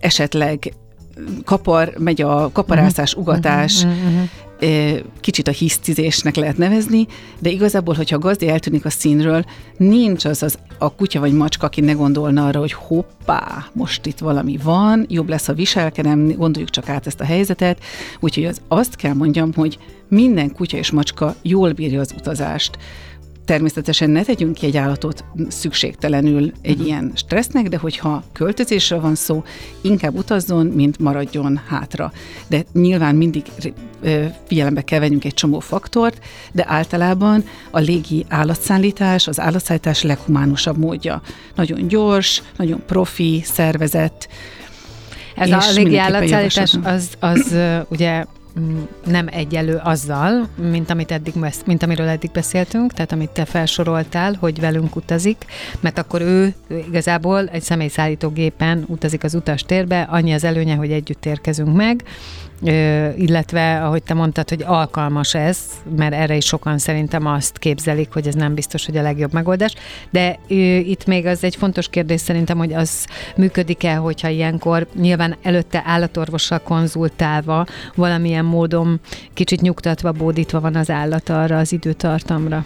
esetleg 0.00 0.72
kapar, 1.44 1.94
megy 1.98 2.22
a 2.22 2.50
kaparászás, 2.52 3.14
uh-huh. 3.14 3.28
ugatás, 3.28 3.84
uh-huh. 3.84 4.98
kicsit 5.20 5.48
a 5.48 5.50
hisztizésnek 5.50 6.36
lehet 6.36 6.56
nevezni, 6.56 7.06
de 7.38 7.50
igazából, 7.50 7.94
hogyha 7.94 8.16
a 8.16 8.18
gazdi 8.18 8.48
eltűnik 8.48 8.84
a 8.84 8.90
színről, 8.90 9.44
nincs 9.76 10.24
az, 10.24 10.42
az 10.42 10.58
a 10.78 10.94
kutya 10.94 11.20
vagy 11.20 11.32
macska, 11.32 11.66
aki 11.66 11.80
ne 11.80 11.92
gondolna 11.92 12.46
arra, 12.46 12.58
hogy 12.58 12.72
hoppá, 12.72 13.66
most 13.72 14.06
itt 14.06 14.18
valami 14.18 14.58
van, 14.62 15.06
jobb 15.08 15.28
lesz 15.28 15.48
a 15.48 15.52
viselkedem, 15.52 16.36
gondoljuk 16.36 16.70
csak 16.70 16.88
át 16.88 17.06
ezt 17.06 17.20
a 17.20 17.24
helyzetet, 17.24 17.78
úgyhogy 18.20 18.44
az, 18.44 18.60
azt 18.68 18.96
kell 18.96 19.14
mondjam, 19.14 19.52
hogy 19.54 19.78
minden 20.08 20.52
kutya 20.52 20.76
és 20.76 20.90
macska 20.90 21.34
jól 21.42 21.72
bírja 21.72 22.00
az 22.00 22.14
utazást. 22.18 22.78
Természetesen 23.44 24.10
ne 24.10 24.22
tegyünk 24.22 24.54
ki 24.54 24.66
egy 24.66 24.76
állatot 24.76 25.24
szükségtelenül 25.48 26.52
egy 26.62 26.70
uh-huh. 26.70 26.86
ilyen 26.86 27.12
stressznek, 27.14 27.68
de 27.68 27.76
hogyha 27.76 28.22
költözésről 28.32 29.00
van 29.00 29.14
szó, 29.14 29.44
inkább 29.80 30.14
utazzon, 30.14 30.66
mint 30.66 30.98
maradjon 30.98 31.60
hátra. 31.68 32.12
De 32.46 32.64
nyilván 32.72 33.14
mindig 33.14 33.42
figyelembe 34.46 34.82
kell 34.82 34.98
vegyünk 34.98 35.24
egy 35.24 35.34
csomó 35.34 35.60
faktort, 35.60 36.18
de 36.52 36.64
általában 36.68 37.44
a 37.70 37.78
légi 37.78 38.24
állatszállítás 38.28 39.26
az 39.26 39.40
állatszállítás 39.40 40.02
leghumánusabb 40.02 40.78
módja. 40.78 41.22
Nagyon 41.54 41.88
gyors, 41.88 42.42
nagyon 42.56 42.82
profi, 42.86 43.42
szervezett, 43.44 44.28
ez 45.36 45.50
a 45.50 45.72
légi 45.74 45.98
állatszállítás 45.98 46.74
az, 46.82 47.08
az 47.18 47.56
ugye 47.88 48.24
nem 49.04 49.26
egyelő 49.30 49.80
azzal, 49.82 50.48
mint, 50.70 50.90
amit 50.90 51.10
eddig, 51.10 51.34
mint 51.66 51.82
amiről 51.82 52.08
eddig 52.08 52.30
beszéltünk, 52.30 52.92
tehát 52.92 53.12
amit 53.12 53.30
te 53.30 53.44
felsoroltál, 53.44 54.34
hogy 54.40 54.60
velünk 54.60 54.96
utazik, 54.96 55.44
mert 55.80 55.98
akkor 55.98 56.20
ő 56.20 56.54
igazából 56.88 57.48
egy 57.48 57.62
személyszállító 57.62 58.28
gépen 58.28 58.84
utazik 58.86 59.24
az 59.24 59.34
utastérbe, 59.34 60.02
annyi 60.02 60.32
az 60.32 60.44
előnye, 60.44 60.74
hogy 60.74 60.90
együtt 60.90 61.26
érkezünk 61.26 61.76
meg, 61.76 62.04
illetve, 63.16 63.84
ahogy 63.84 64.02
te 64.02 64.14
mondtad, 64.14 64.48
hogy 64.48 64.62
alkalmas 64.66 65.34
ez, 65.34 65.58
mert 65.96 66.14
erre 66.14 66.36
is 66.36 66.44
sokan 66.44 66.78
szerintem 66.78 67.26
azt 67.26 67.58
képzelik, 67.58 68.12
hogy 68.12 68.26
ez 68.26 68.34
nem 68.34 68.54
biztos, 68.54 68.86
hogy 68.86 68.96
a 68.96 69.02
legjobb 69.02 69.32
megoldás, 69.32 69.74
de 70.10 70.38
itt 70.86 71.06
még 71.06 71.26
az 71.26 71.44
egy 71.44 71.56
fontos 71.56 71.88
kérdés 71.88 72.20
szerintem, 72.20 72.58
hogy 72.58 72.72
az 72.72 73.06
működik-e, 73.36 73.94
hogyha 73.94 74.28
ilyenkor 74.28 74.86
nyilván 74.94 75.36
előtte 75.42 75.82
állatorvossal 75.86 76.58
konzultálva, 76.58 77.66
valamilyen 77.94 78.44
módon 78.44 79.00
kicsit 79.34 79.60
nyugtatva, 79.60 80.12
bódítva 80.12 80.60
van 80.60 80.74
az 80.74 80.90
állat 80.90 81.28
arra 81.28 81.58
az 81.58 81.72
időtartamra. 81.72 82.64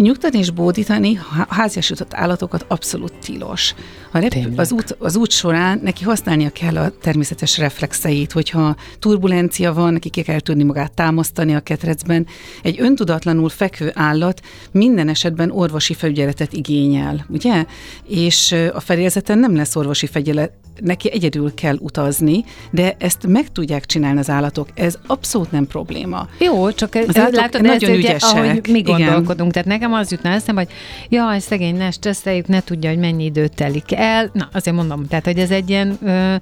Nyugtatni 0.00 0.38
és 0.38 0.50
bódítani 0.50 1.18
háziasított 1.48 2.14
állatokat 2.14 2.64
abszolút 2.68 3.12
tilos. 3.24 3.74
A 4.12 4.18
rep- 4.18 4.58
az, 4.58 4.72
út, 4.72 4.96
az 4.98 5.16
út 5.16 5.30
során 5.30 5.80
neki 5.82 6.04
használnia 6.04 6.50
kell 6.50 6.76
a 6.76 6.90
természetes 7.00 7.58
reflexeit, 7.58 8.32
hogyha 8.32 8.76
turbulencia 8.98 9.72
van, 9.72 9.92
neki 9.92 10.08
ki 10.10 10.22
kell 10.22 10.40
tudni 10.40 10.62
magát 10.62 10.92
támasztani 10.92 11.54
a 11.54 11.60
ketrecben. 11.60 12.26
Egy 12.62 12.80
öntudatlanul 12.80 13.48
fekvő 13.48 13.90
állat 13.94 14.40
minden 14.70 15.08
esetben 15.08 15.50
orvosi 15.50 15.94
felügyeletet 15.94 16.52
igényel, 16.52 17.26
ugye? 17.28 17.64
És 18.08 18.54
a 18.72 18.80
fedélzeten 18.80 19.38
nem 19.38 19.56
lesz 19.56 19.76
orvosi 19.76 20.06
felügyelet, 20.06 20.52
neki 20.80 21.12
egyedül 21.12 21.54
kell 21.54 21.76
utazni, 21.80 22.44
de 22.70 22.96
ezt 22.98 23.26
meg 23.26 23.52
tudják 23.52 23.86
csinálni 23.86 24.18
az 24.18 24.30
állatok. 24.30 24.68
Ez 24.74 24.98
abszolút 25.06 25.50
nem 25.50 25.66
probléma. 25.66 26.28
Jó, 26.38 26.70
csak 26.72 26.94
az 27.06 27.14
látod, 27.14 27.62
nagyon 27.62 27.90
ez 27.90 27.96
ügyesek. 27.96 28.32
Ugye, 28.32 28.50
ahogy 28.50 28.68
mi 28.68 28.80
gondolkodunk. 28.80 29.50
Igen. 29.50 29.50
Tehát 29.50 29.68
nekem 29.68 29.89
az 29.92 30.10
jutna 30.10 30.30
eszembe, 30.30 30.60
hogy 30.60 30.72
jaj, 31.08 31.38
szegény, 31.38 31.76
ne 31.76 31.90
stresszeljük, 31.90 32.46
ne 32.46 32.60
tudja, 32.60 32.90
hogy 32.90 32.98
mennyi 32.98 33.24
időt 33.24 33.54
telik 33.54 33.92
el. 33.92 34.30
Na, 34.32 34.48
azért 34.52 34.76
mondom, 34.76 35.06
tehát, 35.06 35.24
hogy 35.24 35.38
ez 35.38 35.50
egy 35.50 35.70
ilyen 35.70 35.98
ö, 36.02 36.34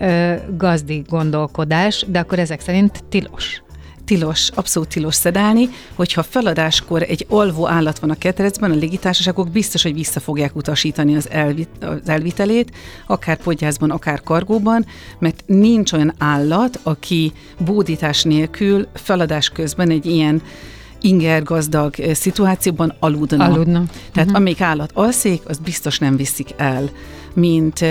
ö, 0.00 0.34
gazdi 0.56 1.02
gondolkodás, 1.08 2.04
de 2.08 2.18
akkor 2.18 2.38
ezek 2.38 2.60
szerint 2.60 3.04
tilos 3.08 3.60
tilos, 4.06 4.50
abszolút 4.54 4.88
tilos 4.88 5.14
szedálni, 5.14 5.68
hogyha 5.94 6.22
feladáskor 6.22 7.02
egy 7.02 7.26
alvó 7.28 7.68
állat 7.68 7.98
van 7.98 8.10
a 8.10 8.18
ketrecben, 8.18 8.70
a 8.70 8.74
légitársaságok 8.74 9.50
biztos, 9.50 9.82
hogy 9.82 9.94
vissza 9.94 10.20
fogják 10.20 10.56
utasítani 10.56 11.16
az, 11.16 11.30
elvit, 11.30 11.68
az 11.80 12.08
elvitelét, 12.08 12.72
akár 13.06 13.36
podgyászban, 13.36 13.90
akár 13.90 14.22
kargóban, 14.22 14.86
mert 15.18 15.42
nincs 15.46 15.92
olyan 15.92 16.14
állat, 16.18 16.80
aki 16.82 17.32
bódítás 17.58 18.22
nélkül 18.22 18.86
feladás 18.94 19.48
közben 19.48 19.90
egy 19.90 20.06
ilyen 20.06 20.42
inger 21.00 21.42
gazdag 21.42 21.94
szituációban 22.12 22.94
aludna. 22.98 23.44
Aludna. 23.44 23.84
Tehát 24.12 24.28
uh-huh. 24.28 24.36
amelyik 24.36 24.60
állat 24.60 24.90
alszik, 24.94 25.42
az 25.46 25.58
biztos 25.58 25.98
nem 25.98 26.16
viszik 26.16 26.48
el 26.56 26.90
mint, 27.36 27.84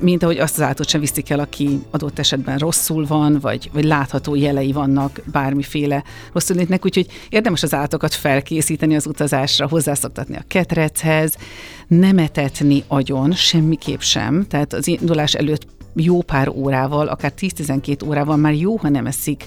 mint 0.00 0.22
ahogy 0.22 0.38
azt 0.38 0.54
az 0.54 0.62
állatot 0.62 0.88
sem 0.88 1.00
viszik 1.00 1.30
el, 1.30 1.38
aki 1.38 1.80
adott 1.90 2.18
esetben 2.18 2.58
rosszul 2.58 3.06
van, 3.06 3.38
vagy, 3.40 3.70
vagy 3.72 3.84
látható 3.84 4.34
jelei 4.34 4.72
vannak 4.72 5.20
bármiféle 5.32 6.04
rosszul 6.32 6.56
létnek, 6.56 6.84
úgyhogy 6.84 7.06
érdemes 7.28 7.62
az 7.62 7.74
állatokat 7.74 8.14
felkészíteni 8.14 8.96
az 8.96 9.06
utazásra, 9.06 9.68
hozzászoktatni 9.68 10.36
a 10.36 10.44
ketrechez, 10.48 11.36
nem 11.86 12.18
etetni 12.18 12.84
agyon, 12.86 13.32
semmiképp 13.32 14.00
sem, 14.00 14.46
tehát 14.48 14.72
az 14.72 14.86
indulás 14.86 15.34
előtt 15.34 15.66
jó 15.94 16.22
pár 16.22 16.48
órával, 16.48 17.06
akár 17.06 17.32
10-12 17.40 18.06
órával 18.06 18.36
már 18.36 18.54
jó, 18.54 18.76
ha 18.76 18.88
nem 18.88 19.06
eszik 19.06 19.44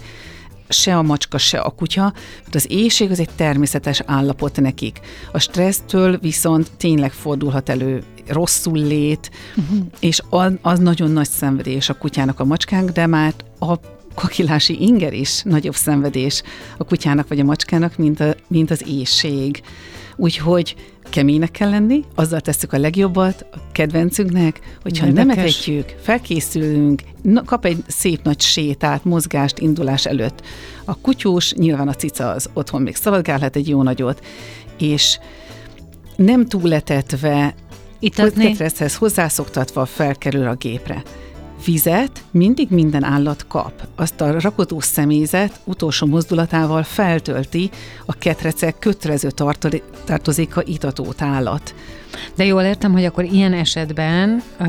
se 0.69 0.97
a 0.97 1.01
macska, 1.01 1.37
se 1.37 1.59
a 1.59 1.69
kutya, 1.69 2.13
mert 2.43 2.55
az 2.55 2.65
éjség 2.69 3.11
az 3.11 3.19
egy 3.19 3.29
természetes 3.35 4.01
állapot 4.05 4.61
nekik. 4.61 4.99
A 5.31 5.39
stressztől 5.39 6.17
viszont 6.17 6.71
tényleg 6.77 7.11
fordulhat 7.11 7.69
elő 7.69 8.03
rosszul 8.27 8.77
lét, 8.77 9.31
uh-huh. 9.55 9.85
és 9.99 10.21
az 10.61 10.79
nagyon 10.79 11.11
nagy 11.11 11.29
szenvedés 11.29 11.89
a 11.89 11.97
kutyának, 11.97 12.39
a 12.39 12.45
macskának, 12.45 12.89
de 12.89 13.07
már 13.07 13.33
a 13.59 13.75
kakilási 14.15 14.81
inger 14.81 15.13
is 15.13 15.41
nagyobb 15.41 15.75
szenvedés 15.75 16.43
a 16.77 16.83
kutyának 16.83 17.27
vagy 17.27 17.39
a 17.39 17.43
macskának, 17.43 17.97
mint, 17.97 18.19
a, 18.19 18.35
mint 18.47 18.71
az 18.71 18.87
éjség. 18.87 19.61
Úgyhogy 20.15 20.75
keménynek 21.09 21.51
kell 21.51 21.69
lenni, 21.69 22.03
azzal 22.15 22.39
tesszük 22.39 22.73
a 22.73 22.77
legjobbat 22.77 23.45
a 23.51 23.57
kedvencünknek, 23.71 24.59
hogyha 24.81 25.05
Érdekes. 25.05 25.25
nem 25.25 25.37
etetjük, 25.37 25.95
felkészülünk, 26.01 27.01
kap 27.45 27.65
egy 27.65 27.83
szép 27.87 28.23
nagy 28.23 28.41
sétát, 28.41 29.03
mozgást 29.03 29.59
indulás 29.59 30.05
előtt. 30.05 30.41
A 30.85 30.97
kutyós, 30.97 31.53
nyilván 31.53 31.87
a 31.87 31.93
cica 31.93 32.29
az 32.29 32.49
otthon 32.53 32.81
még 32.81 32.95
szaladgálhat 32.95 33.55
egy 33.55 33.67
jó 33.69 33.83
nagyot, 33.83 34.25
és 34.77 35.19
nem 36.15 36.45
túletetve, 36.45 37.55
Itatni. 37.99 38.55
hozzászoktatva 38.95 39.85
felkerül 39.85 40.47
a 40.47 40.55
gépre 40.55 41.03
vizet 41.65 42.23
mindig 42.31 42.67
minden 42.69 43.03
állat 43.03 43.47
kap. 43.47 43.87
Azt 43.95 44.21
a 44.21 44.39
rakodó 44.39 44.79
személyzet 44.79 45.59
utolsó 45.63 46.07
mozdulatával 46.07 46.83
feltölti 46.83 47.69
a 48.05 48.13
ketrecek 48.13 48.79
kötelező 48.79 49.29
tartozéka 50.05 50.61
itatót 50.65 51.21
állat. 51.21 51.75
De 52.35 52.45
jól 52.45 52.61
értem, 52.61 52.91
hogy 52.91 53.05
akkor 53.05 53.23
ilyen 53.23 53.53
esetben 53.53 54.43
uh, 54.59 54.67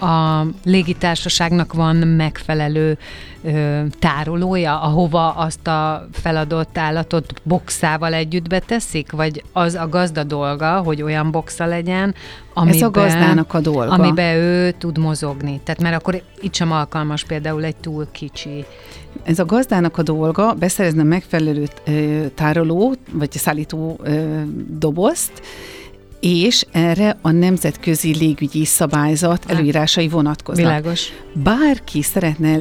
a 0.00 0.46
légitársaságnak 0.64 1.72
van 1.72 1.96
megfelelő 1.96 2.98
ö, 3.42 3.82
tárolója, 3.98 4.80
ahova 4.80 5.30
azt 5.30 5.66
a 5.66 6.08
feladott 6.12 6.78
állatot 6.78 7.32
boxával 7.42 8.14
együtt 8.14 8.48
beteszik, 8.48 9.12
vagy 9.12 9.44
az 9.52 9.74
a 9.74 9.88
gazda 9.88 10.24
dolga, 10.24 10.78
hogy 10.78 11.02
olyan 11.02 11.30
boxa 11.30 11.66
legyen, 11.66 12.14
amiben, 12.54 12.76
Ez 12.76 12.82
a 12.82 12.90
gazdának 12.90 13.54
a 13.54 13.60
dolga. 13.60 13.92
Amiben 13.92 14.34
ő 14.34 14.70
tud 14.70 14.98
mozogni. 14.98 15.60
Tehát 15.64 15.82
mert 15.82 15.96
akkor 15.96 16.22
itt 16.40 16.54
sem 16.54 16.72
alkalmas 16.72 17.24
például 17.24 17.64
egy 17.64 17.76
túl 17.76 18.06
kicsi 18.12 18.64
ez 19.22 19.38
a 19.38 19.44
gazdának 19.44 19.98
a 19.98 20.02
dolga, 20.02 20.54
beszerezni 20.54 21.02
megfelelő 21.02 21.68
ö, 21.84 22.26
tárolót, 22.34 22.98
vagy 23.12 23.32
szállító 23.32 24.00
dobozt, 24.68 25.42
és 26.20 26.66
erre 26.70 27.18
a 27.22 27.30
nemzetközi 27.30 28.16
légügyi 28.16 28.64
szabályzat 28.64 29.44
előírásai 29.50 30.08
vonatkoznak. 30.08 30.66
Világos. 30.66 31.08
Bárki 31.32 32.02
szeretne 32.02 32.58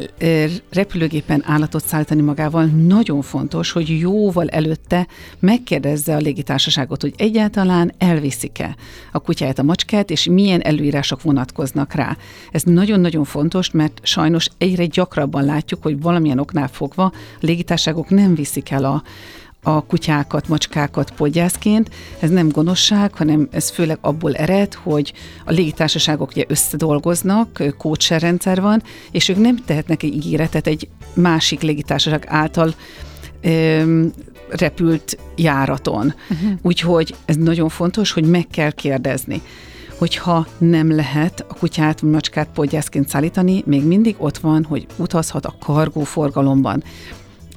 repülőgépen 0.71 1.43
állatot 1.45 1.85
szállítani 1.85 2.21
magával, 2.21 2.65
nagyon 2.65 3.21
fontos, 3.21 3.71
hogy 3.71 3.99
jóval 3.99 4.47
előtte 4.47 5.07
megkérdezze 5.39 6.15
a 6.15 6.19
légitársaságot, 6.19 7.01
hogy 7.01 7.13
egyáltalán 7.17 7.93
elviszik-e 7.97 8.75
a 9.11 9.19
kutyát, 9.19 9.59
a 9.59 9.63
macskát, 9.63 10.09
és 10.09 10.25
milyen 10.25 10.61
előírások 10.61 11.21
vonatkoznak 11.21 11.93
rá. 11.93 12.17
Ez 12.51 12.63
nagyon-nagyon 12.63 13.23
fontos, 13.23 13.71
mert 13.71 13.99
sajnos 14.03 14.47
egyre 14.57 14.85
gyakrabban 14.85 15.43
látjuk, 15.43 15.83
hogy 15.83 16.01
valamilyen 16.01 16.39
oknál 16.39 16.67
fogva 16.67 17.03
a 17.03 17.13
légitársaságok 17.39 18.09
nem 18.09 18.35
viszik 18.35 18.69
el 18.69 18.85
a 18.85 19.03
a 19.75 19.83
kutyákat, 19.87 20.47
macskákat 20.47 21.11
podgyászként. 21.11 21.89
Ez 22.19 22.29
nem 22.29 22.49
gonoszság, 22.49 23.13
hanem 23.13 23.47
ez 23.51 23.69
főleg 23.69 23.97
abból 24.01 24.35
ered, 24.35 24.73
hogy 24.73 25.13
a 25.45 25.51
légitársaságok 25.51 26.29
ugye 26.29 26.43
összedolgoznak, 26.47 27.63
kócser 27.77 28.21
rendszer 28.21 28.61
van, 28.61 28.83
és 29.11 29.29
ők 29.29 29.37
nem 29.37 29.55
tehetnek 29.65 30.03
egy 30.03 30.13
ígéretet 30.13 30.67
egy 30.67 30.87
másik 31.13 31.61
légitársaság 31.61 32.25
által 32.27 32.73
öm, 33.41 34.11
repült 34.49 35.17
járaton. 35.35 36.13
Uh-huh. 36.29 36.51
Úgyhogy 36.61 37.15
ez 37.25 37.35
nagyon 37.35 37.69
fontos, 37.69 38.11
hogy 38.11 38.23
meg 38.23 38.47
kell 38.51 38.71
kérdezni 38.71 39.41
hogyha 39.97 40.47
nem 40.57 40.95
lehet 40.95 41.45
a 41.47 41.53
kutyát, 41.53 41.99
vagy 41.99 42.11
macskát 42.11 42.47
podgyászként 42.53 43.09
szállítani, 43.09 43.63
még 43.65 43.83
mindig 43.83 44.15
ott 44.17 44.37
van, 44.37 44.63
hogy 44.63 44.87
utazhat 44.95 45.45
a 45.45 45.55
kargó 45.59 46.03
forgalomban. 46.03 46.83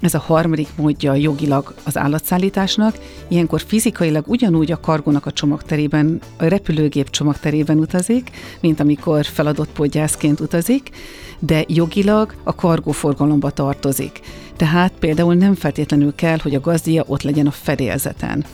Ez 0.02 0.14
a 0.14 0.18
harmadik 0.18 0.68
módja 0.76 1.14
jogilag 1.14 1.75
az 1.85 1.97
állatszállításnak. 1.97 2.99
Ilyenkor 3.28 3.61
fizikailag 3.61 4.25
ugyanúgy 4.28 4.73
a 4.73 4.80
kargónak 4.80 5.26
a 5.26 5.32
csomagterében, 5.32 6.21
a 6.37 6.44
repülőgép 6.44 7.11
csomagterében 7.11 7.78
utazik, 7.78 8.30
mint 8.61 8.80
amikor 8.80 9.25
feladott 9.25 9.73
podgyászként 9.73 10.40
utazik, 10.40 10.90
de 11.38 11.64
jogilag 11.68 12.35
a 12.42 12.54
kargóforgalomba 12.54 13.50
tartozik. 13.50 14.21
Tehát 14.56 14.92
például 14.99 15.35
nem 15.35 15.54
feltétlenül 15.54 16.14
kell, 16.14 16.38
hogy 16.42 16.54
a 16.54 16.61
gazdia 16.61 17.04
ott 17.06 17.23
legyen 17.23 17.47
a 17.47 17.50
fedélzeten. 17.50 18.44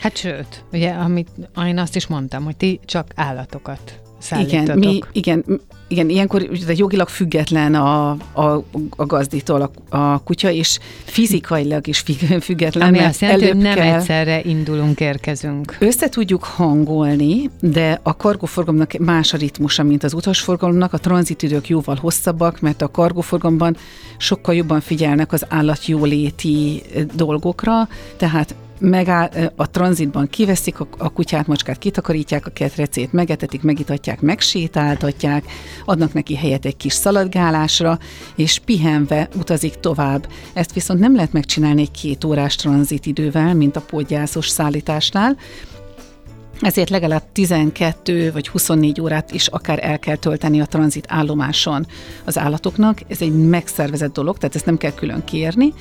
Hát 0.00 0.16
sőt, 0.16 0.64
ugye, 0.72 0.90
amit 0.90 1.28
én 1.66 1.78
azt 1.78 1.96
is 1.96 2.06
mondtam, 2.06 2.44
hogy 2.44 2.56
ti 2.56 2.80
csak 2.84 3.06
állatokat 3.14 4.00
szállítatok. 4.22 4.62
Igen, 4.62 4.78
mi, 4.78 5.00
igen, 5.12 5.44
igen, 5.92 6.08
ilyenkor 6.08 6.42
de 6.42 6.72
jogilag 6.76 7.08
független 7.08 7.74
a, 7.74 8.10
a, 8.32 8.64
a 8.90 9.06
gazditól 9.06 9.70
a, 9.90 9.96
a 9.96 10.22
kutya, 10.22 10.50
és 10.50 10.78
fizikailag 11.04 11.86
is 11.86 12.04
független. 12.40 12.88
Ami 12.88 12.98
azt 12.98 13.20
jelenti, 13.20 13.46
hogy 13.46 13.56
nem 13.56 13.74
kell, 13.74 13.94
egyszerre 13.94 14.40
indulunk, 14.44 15.00
érkezünk. 15.00 15.76
Össze 15.78 16.08
tudjuk 16.08 16.44
hangolni, 16.44 17.50
de 17.60 18.00
a 18.02 18.16
kargóforgalomnak 18.16 18.92
más 18.98 19.32
a 19.32 19.36
ritmusa, 19.36 19.82
mint 19.82 20.04
az 20.04 20.12
utasforgalomnak. 20.12 20.92
A 20.92 20.98
tranzitidők 20.98 21.68
jóval 21.68 21.96
hosszabbak, 22.00 22.60
mert 22.60 22.82
a 22.82 22.90
kargóforgalomban 22.90 23.76
sokkal 24.16 24.54
jobban 24.54 24.80
figyelnek 24.80 25.32
az 25.32 25.46
állatjóléti 25.48 26.82
dolgokra, 27.14 27.88
tehát 28.16 28.54
megáll, 28.82 29.52
a 29.56 29.70
tranzitban 29.70 30.28
kiveszik 30.28 30.80
a, 30.80 30.86
a 30.98 31.08
kutyát, 31.08 31.46
macskát, 31.46 31.78
kitakarítják 31.78 32.46
a 32.46 32.50
ketrecét, 32.50 33.12
megetetik, 33.12 33.62
megitatják, 33.62 34.20
megsétáltatják, 34.20 35.44
adnak 35.84 36.12
neki 36.12 36.36
helyet 36.36 36.64
egy 36.64 36.76
kis 36.76 36.92
szaladgálásra, 36.92 37.98
és 38.36 38.58
pihenve 38.58 39.28
utazik 39.36 39.74
tovább. 39.74 40.28
Ezt 40.52 40.72
viszont 40.72 41.00
nem 41.00 41.14
lehet 41.14 41.32
megcsinálni 41.32 41.80
egy 41.80 41.90
két 41.90 42.24
órás 42.24 42.56
tranzitidővel, 42.56 43.54
mint 43.54 43.76
a 43.76 43.80
podgyászos 43.80 44.48
szállításnál, 44.48 45.36
ezért 46.60 46.90
legalább 46.90 47.22
12 47.32 48.32
vagy 48.32 48.48
24 48.48 49.00
órát 49.00 49.32
is 49.32 49.46
akár 49.46 49.78
el 49.82 49.98
kell 49.98 50.16
tölteni 50.16 50.60
a 50.60 50.66
tranzit 50.66 51.04
állomáson 51.08 51.86
az 52.24 52.38
állatoknak. 52.38 53.00
Ez 53.08 53.20
egy 53.20 53.32
megszervezett 53.32 54.12
dolog, 54.12 54.38
tehát 54.38 54.54
ezt 54.54 54.66
nem 54.66 54.76
kell 54.76 54.92
külön 54.94 55.24
kérni, 55.24 55.72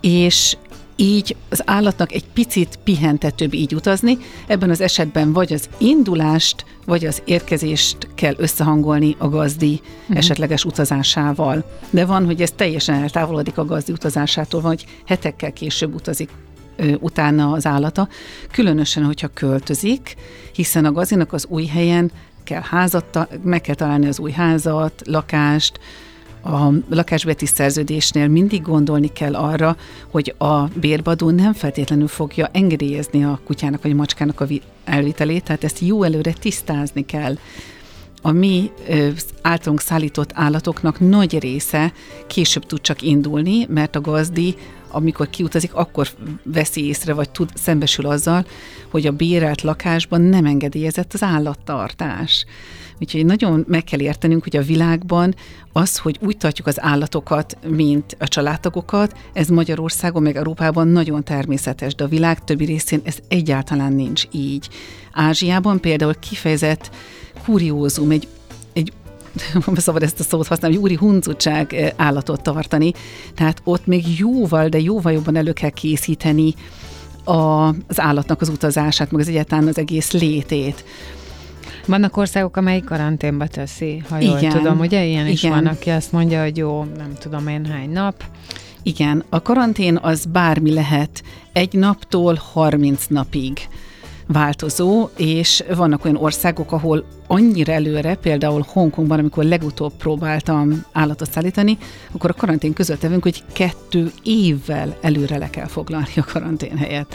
és 0.00 0.56
így 0.96 1.36
az 1.48 1.62
állatnak 1.64 2.12
egy 2.12 2.24
picit 2.32 2.78
pihentetőbb 2.84 3.54
így 3.54 3.74
utazni. 3.74 4.18
Ebben 4.46 4.70
az 4.70 4.80
esetben 4.80 5.32
vagy 5.32 5.52
az 5.52 5.68
indulást, 5.78 6.64
vagy 6.86 7.04
az 7.04 7.22
érkezést 7.24 8.08
kell 8.14 8.34
összehangolni 8.36 9.16
a 9.18 9.28
gazdi 9.28 9.80
uh-huh. 10.02 10.16
esetleges 10.16 10.64
utazásával. 10.64 11.64
De 11.90 12.04
van, 12.04 12.24
hogy 12.24 12.42
ez 12.42 12.50
teljesen 12.50 13.02
eltávolodik 13.02 13.58
a 13.58 13.64
gazdi 13.64 13.92
utazásától, 13.92 14.60
vagy 14.60 14.84
hetekkel 15.06 15.52
később 15.52 15.94
utazik 15.94 16.30
ö, 16.76 16.92
utána 17.00 17.52
az 17.52 17.66
állata, 17.66 18.08
különösen, 18.50 19.04
hogyha 19.04 19.28
költözik, 19.28 20.14
hiszen 20.52 20.84
a 20.84 20.92
gazinak 20.92 21.32
az 21.32 21.46
új 21.48 21.66
helyen 21.66 22.10
kell 22.44 22.62
házat, 22.62 23.28
meg 23.42 23.60
kell 23.60 23.74
találni 23.74 24.06
az 24.06 24.18
új 24.18 24.30
házat, 24.30 25.02
lakást, 25.04 25.78
a 26.44 26.72
lakásbeti 26.88 27.46
szerződésnél 27.46 28.28
mindig 28.28 28.62
gondolni 28.62 29.12
kell 29.12 29.34
arra, 29.34 29.76
hogy 30.10 30.34
a 30.38 30.64
bérbadó 30.64 31.30
nem 31.30 31.52
feltétlenül 31.52 32.08
fogja 32.08 32.48
engedélyezni 32.52 33.24
a 33.24 33.40
kutyának 33.44 33.82
vagy 33.82 33.90
a 33.90 33.94
macskának 33.94 34.40
a 34.40 34.46
elvitelét, 34.84 35.44
tehát 35.44 35.64
ezt 35.64 35.78
jó 35.78 36.02
előre 36.02 36.32
tisztázni 36.32 37.04
kell. 37.04 37.36
A 38.22 38.30
mi 38.30 38.70
általunk 39.42 39.80
szállított 39.80 40.30
állatoknak 40.34 41.00
nagy 41.00 41.38
része 41.38 41.92
később 42.26 42.66
tud 42.66 42.80
csak 42.80 43.02
indulni, 43.02 43.66
mert 43.68 43.96
a 43.96 44.00
gazdi 44.00 44.54
amikor 44.94 45.30
kiutazik, 45.30 45.74
akkor 45.74 46.08
veszi 46.42 46.86
észre, 46.86 47.12
vagy 47.12 47.30
tud, 47.30 47.50
szembesül 47.54 48.06
azzal, 48.06 48.46
hogy 48.90 49.06
a 49.06 49.12
bérelt 49.12 49.62
lakásban 49.62 50.20
nem 50.20 50.44
engedélyezett 50.44 51.12
az 51.12 51.22
állattartás. 51.22 52.46
Úgyhogy 53.00 53.24
nagyon 53.24 53.64
meg 53.68 53.84
kell 53.84 54.00
értenünk, 54.00 54.42
hogy 54.42 54.56
a 54.56 54.62
világban 54.62 55.34
az, 55.72 55.98
hogy 55.98 56.18
úgy 56.22 56.36
tartjuk 56.36 56.66
az 56.66 56.82
állatokat, 56.82 57.56
mint 57.68 58.16
a 58.18 58.28
családtagokat, 58.28 59.16
ez 59.32 59.48
Magyarországon, 59.48 60.22
meg 60.22 60.36
Európában 60.36 60.88
nagyon 60.88 61.24
természetes, 61.24 61.94
de 61.94 62.04
a 62.04 62.08
világ 62.08 62.44
többi 62.44 62.64
részén 62.64 63.00
ez 63.04 63.18
egyáltalán 63.28 63.92
nincs 63.92 64.24
így. 64.30 64.68
Ázsiában 65.12 65.80
például 65.80 66.14
kifejezett 66.14 66.90
kuriózum, 67.44 68.10
egy 68.10 68.28
egy 68.72 68.92
szabad 69.76 70.02
ezt 70.02 70.20
a 70.20 70.22
szót 70.22 70.46
használni, 70.46 70.76
hogy 70.76 70.84
úri 70.84 70.94
huncutság 70.94 71.72
eh, 71.72 71.90
állatot 71.96 72.42
tartani. 72.42 72.92
Tehát 73.34 73.60
ott 73.64 73.86
még 73.86 74.18
jóval, 74.18 74.68
de 74.68 74.80
jóval 74.80 75.12
jobban 75.12 75.36
elő 75.36 75.52
kell 75.52 75.70
készíteni 75.70 76.54
a, 77.24 77.68
az 77.68 78.00
állatnak 78.00 78.40
az 78.40 78.48
utazását, 78.48 79.10
meg 79.10 79.20
az 79.20 79.28
egyáltalán 79.28 79.66
az 79.66 79.78
egész 79.78 80.12
létét. 80.12 80.84
Vannak 81.86 82.16
országok, 82.16 82.56
amelyik 82.56 82.84
karanténba 82.84 83.46
teszi, 83.46 84.02
ha 84.08 84.18
jól 84.18 84.38
igen, 84.38 84.50
tudom, 84.50 84.78
ugye? 84.78 85.04
Ilyen 85.04 85.26
igen. 85.26 85.32
is 85.32 85.42
van, 85.42 85.66
aki 85.66 85.90
azt 85.90 86.12
mondja, 86.12 86.42
hogy 86.42 86.56
jó, 86.56 86.84
nem 86.96 87.12
tudom 87.20 87.48
én 87.48 87.64
hány 87.64 87.90
nap. 87.90 88.24
Igen, 88.82 89.24
a 89.28 89.42
karantén 89.42 89.98
az 90.02 90.24
bármi 90.24 90.72
lehet 90.72 91.22
egy 91.52 91.72
naptól 91.72 92.40
30 92.52 93.06
napig 93.06 93.68
változó, 94.26 95.08
és 95.16 95.64
vannak 95.74 96.04
olyan 96.04 96.16
országok, 96.16 96.72
ahol 96.72 97.04
annyira 97.26 97.72
előre, 97.72 98.14
például 98.14 98.64
Hongkongban, 98.68 99.18
amikor 99.18 99.44
legutóbb 99.44 99.92
próbáltam 99.98 100.84
állatot 100.92 101.30
szállítani, 101.30 101.78
akkor 102.12 102.30
a 102.30 102.34
karantén 102.34 102.72
között 102.72 103.00
tevünk, 103.00 103.22
hogy 103.22 103.42
kettő 103.52 104.12
évvel 104.22 104.96
előre 105.00 105.38
le 105.38 105.50
kell 105.50 105.66
foglalni 105.66 106.12
a 106.16 106.24
karantén 106.32 106.76
helyet. 106.76 107.14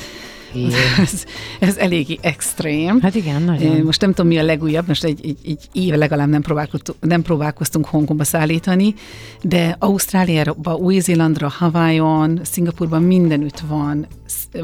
Ez, 0.98 1.24
ez 1.60 1.78
eléggé 1.78 2.18
extrém. 2.22 3.02
Hát 3.02 3.16
igen, 3.16 3.42
nagyon. 3.42 3.78
Most 3.78 4.02
nem 4.02 4.14
tudom, 4.14 4.28
mi 4.28 4.38
a 4.38 4.44
legújabb, 4.44 4.88
most 4.88 5.04
egy, 5.04 5.20
egy, 5.24 5.38
egy 5.46 5.70
éve 5.72 5.96
legalább 5.96 6.30
nem 6.30 6.42
próbálkoztunk, 6.42 6.98
nem 7.02 7.22
próbálkoztunk 7.22 7.86
Hongkongba 7.86 8.24
szállítani, 8.24 8.94
de 9.42 9.76
Ausztráliába, 9.80 10.76
Új-Zélandra, 10.76 11.50
Hawaiion, 11.50 12.40
Szingapurban 12.44 13.04
mindenütt 13.04 13.60
van, 13.60 14.08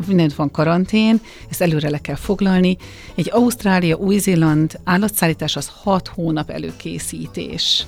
mindenütt 0.07 0.35
van 0.35 0.51
karantén, 0.51 1.19
ezt 1.49 1.61
előre 1.61 1.89
le 1.89 1.97
kell 1.97 2.15
foglalni. 2.15 2.77
Egy 3.15 3.29
Ausztrália, 3.33 3.95
Új-Zéland 3.95 4.79
állatszállítás 4.83 5.55
az 5.55 5.71
hat 5.83 6.07
hónap 6.07 6.49
előkészítés. 6.49 7.85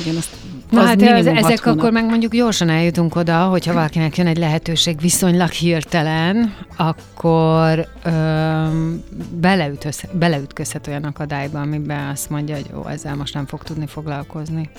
Igen, 0.00 0.16
azt 0.16 0.30
Na 0.70 0.80
hát 0.80 1.02
ez, 1.02 1.26
ezek 1.26 1.62
hónap. 1.62 1.78
akkor 1.78 1.92
meg 1.92 2.04
mondjuk 2.04 2.32
gyorsan 2.32 2.68
eljutunk 2.68 3.16
oda, 3.16 3.44
hogyha 3.44 3.72
valakinek 3.72 4.16
jön 4.16 4.26
egy 4.26 4.38
lehetőség 4.38 5.00
viszonylag 5.00 5.50
hirtelen, 5.50 6.54
akkor 6.76 7.88
öm, 8.04 9.02
beleütközhet 10.12 10.86
olyan 10.86 11.04
akadályba, 11.04 11.60
amiben 11.60 12.08
azt 12.08 12.30
mondja, 12.30 12.54
hogy 12.54 12.66
jó, 12.72 12.86
ezzel 12.86 13.16
most 13.16 13.34
nem 13.34 13.46
fog 13.46 13.62
tudni 13.62 13.86
foglalkozni. 13.86 14.70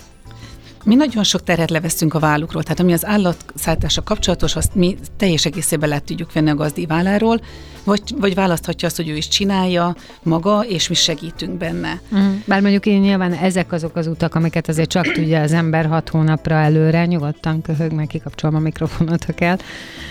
Mi 0.87 0.95
nagyon 0.95 1.23
sok 1.23 1.43
terhet 1.43 1.69
leveszünk 1.69 2.13
a 2.13 2.19
vállukról, 2.19 2.63
tehát 2.63 2.79
ami 2.79 2.93
az 2.93 3.05
állatszállítása 3.05 4.03
kapcsolatos, 4.03 4.55
azt 4.55 4.75
mi 4.75 4.97
teljes 5.17 5.45
egészében 5.45 5.89
le 5.89 5.99
tudjuk 5.99 6.33
venni 6.33 6.49
a 6.49 6.55
gazdi 6.55 6.85
válláról, 6.85 7.41
vagy, 7.87 8.01
vagy 8.17 8.35
választhatja 8.35 8.87
azt, 8.87 8.95
hogy 8.95 9.09
ő 9.09 9.15
is 9.15 9.27
csinálja 9.27 9.95
maga, 10.23 10.65
és 10.67 10.87
mi 10.87 10.95
segítünk 10.95 11.57
benne. 11.57 12.01
Uh-huh. 12.11 12.27
Bár 12.45 12.61
mondjuk 12.61 12.85
én 12.85 12.99
nyilván 12.99 13.33
ezek 13.33 13.71
azok 13.71 13.95
az 13.95 14.07
utak, 14.07 14.35
amiket 14.35 14.67
azért 14.67 14.89
csak 14.89 15.11
tudja 15.11 15.41
az 15.41 15.51
ember 15.51 15.85
hat 15.85 16.09
hónapra 16.09 16.55
előre, 16.55 17.05
nyugodtan 17.05 17.61
köhög, 17.61 17.91
meg 17.91 18.07
kikapcsolom 18.07 18.55
a 18.55 18.59
mikrofonot, 18.59 19.23
ha 19.23 19.33
kell. 19.33 19.57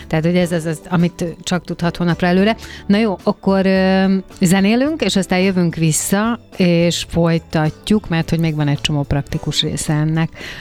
Tehát, 0.06 0.24
hogy 0.24 0.36
ez 0.36 0.52
az, 0.52 0.64
az, 0.64 0.80
amit 0.88 1.24
csak 1.42 1.64
tudhat 1.64 1.96
hónapra 1.96 2.26
előre. 2.26 2.56
Na 2.86 2.96
jó, 2.96 3.18
akkor 3.22 3.66
ö, 3.66 4.14
zenélünk, 4.40 5.02
és 5.02 5.16
aztán 5.16 5.38
jövünk 5.38 5.74
vissza, 5.74 6.40
és 6.56 7.06
folytatjuk, 7.08 8.08
mert 8.08 8.30
hogy 8.30 8.38
még 8.38 8.54
van 8.54 8.68
egy 8.68 8.80
csomó 8.80 9.02
praktikus 9.02 9.62
része 9.62 9.92
ennek. 9.92 10.28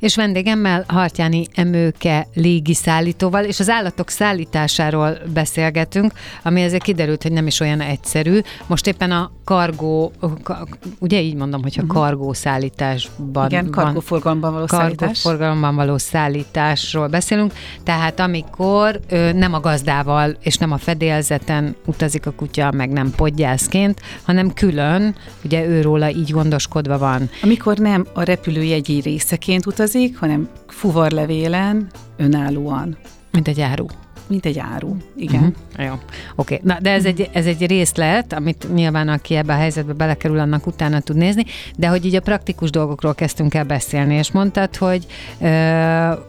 És 0.00 0.16
vendégemmel 0.16 0.84
Hartyáni 0.88 1.46
Emőke 1.54 2.26
légiszállítóval, 2.34 3.44
és 3.44 3.60
az 3.60 3.68
állatok 3.68 4.08
szállításáról 4.08 5.18
beszélgetünk, 5.32 6.12
ami 6.42 6.62
ezért 6.62 6.82
kiderült, 6.82 7.22
hogy 7.22 7.32
nem 7.32 7.46
is 7.46 7.60
olyan 7.60 7.80
egyszerű. 7.80 8.40
Most 8.66 8.86
éppen 8.86 9.10
a 9.10 9.30
kargó, 9.44 10.12
ugye 10.98 11.20
így 11.20 11.34
mondom, 11.34 11.62
hogyha 11.62 11.82
uh-huh. 11.82 11.98
kargó 11.98 12.32
szállításban 12.32 13.46
Igen, 13.46 13.70
kargóforgalomban 13.70 14.52
való 14.52 14.66
szállítás. 14.66 15.22
Kargóforgalomban 15.22 15.74
való 15.74 15.98
szállításról 15.98 17.08
beszélünk, 17.08 17.52
tehát 17.84 18.20
amikor 18.20 19.00
ö, 19.08 19.32
nem 19.32 19.54
a 19.54 19.60
gazdával 19.60 20.36
és 20.40 20.56
nem 20.56 20.72
a 20.72 20.78
fedélzeten 20.78 21.76
utazik 21.86 22.26
a 22.26 22.30
kutya, 22.30 22.70
meg 22.70 22.90
nem 22.90 23.10
podgyászként, 23.10 24.00
hanem 24.22 24.52
külön, 24.52 25.14
ugye 25.44 25.66
őróla 25.66 26.10
így 26.10 26.30
gondoskodva 26.30 26.98
van. 26.98 27.30
Amikor 27.42 27.78
nem 27.78 28.06
a 28.12 28.22
repülőjegyi 28.22 29.00
részeként 29.00 29.66
utazik, 29.66 29.89
utazik, 29.90 30.18
hanem 30.18 30.48
fuvarlevélen, 30.66 31.86
önállóan. 32.16 32.96
Mint 33.30 33.48
egy 33.48 33.60
áru. 33.60 33.86
Mint 34.30 34.46
egy 34.46 34.58
áru, 34.58 34.96
igen. 35.16 35.42
Uh-huh. 35.42 35.86
Jó, 35.86 35.92
oké. 35.92 36.54
Okay. 36.54 36.58
Na, 36.62 36.78
de 36.80 36.90
ez 36.90 37.04
egy, 37.04 37.30
ez 37.32 37.46
egy 37.46 37.66
részlet, 37.66 38.32
amit 38.32 38.74
nyilván 38.74 39.08
aki 39.08 39.34
ebbe 39.34 39.52
a 39.52 39.56
helyzetbe 39.56 39.92
belekerül, 39.92 40.38
annak 40.38 40.66
utána 40.66 41.00
tud 41.00 41.16
nézni, 41.16 41.44
de 41.76 41.88
hogy 41.88 42.04
így 42.04 42.14
a 42.14 42.20
praktikus 42.20 42.70
dolgokról 42.70 43.14
kezdtünk 43.14 43.54
el 43.54 43.64
beszélni, 43.64 44.14
és 44.14 44.32
mondtad, 44.32 44.76
hogy 44.76 45.06
ö, 45.40 45.46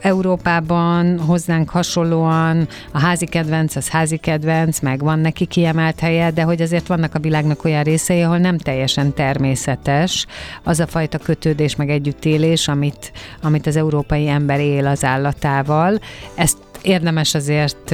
Európában 0.02 1.20
hozzánk 1.20 1.70
hasonlóan 1.70 2.68
a 2.92 3.00
házi 3.00 3.26
kedvenc, 3.26 3.76
az 3.76 3.90
házi 3.90 4.18
kedvenc, 4.18 4.80
meg 4.80 5.00
van 5.00 5.20
neki 5.20 5.46
kiemelt 5.46 6.00
helye, 6.00 6.32
de 6.32 6.44
hogy 6.44 6.62
azért 6.62 6.88
vannak 6.88 7.16
a 7.16 7.20
világnak 7.20 7.64
olyan 7.66 7.84
részei, 7.84 8.22
ahol 8.22 8.38
nem 8.38 8.58
teljesen 8.58 9.14
természetes 9.14 10.26
az 10.64 10.80
a 10.80 10.88
fajta 10.88 11.18
kötődés, 11.18 11.76
meg 11.76 11.90
együttélés, 11.90 12.68
amit, 12.68 13.12
amit 13.42 13.68
az 13.68 13.76
európai 13.76 14.28
ember 14.28 14.60
él 14.60 14.88
az 14.88 15.04
állatával. 15.04 16.00
Ezt 16.36 16.58
érdemes 16.82 17.34
azért 17.34 17.92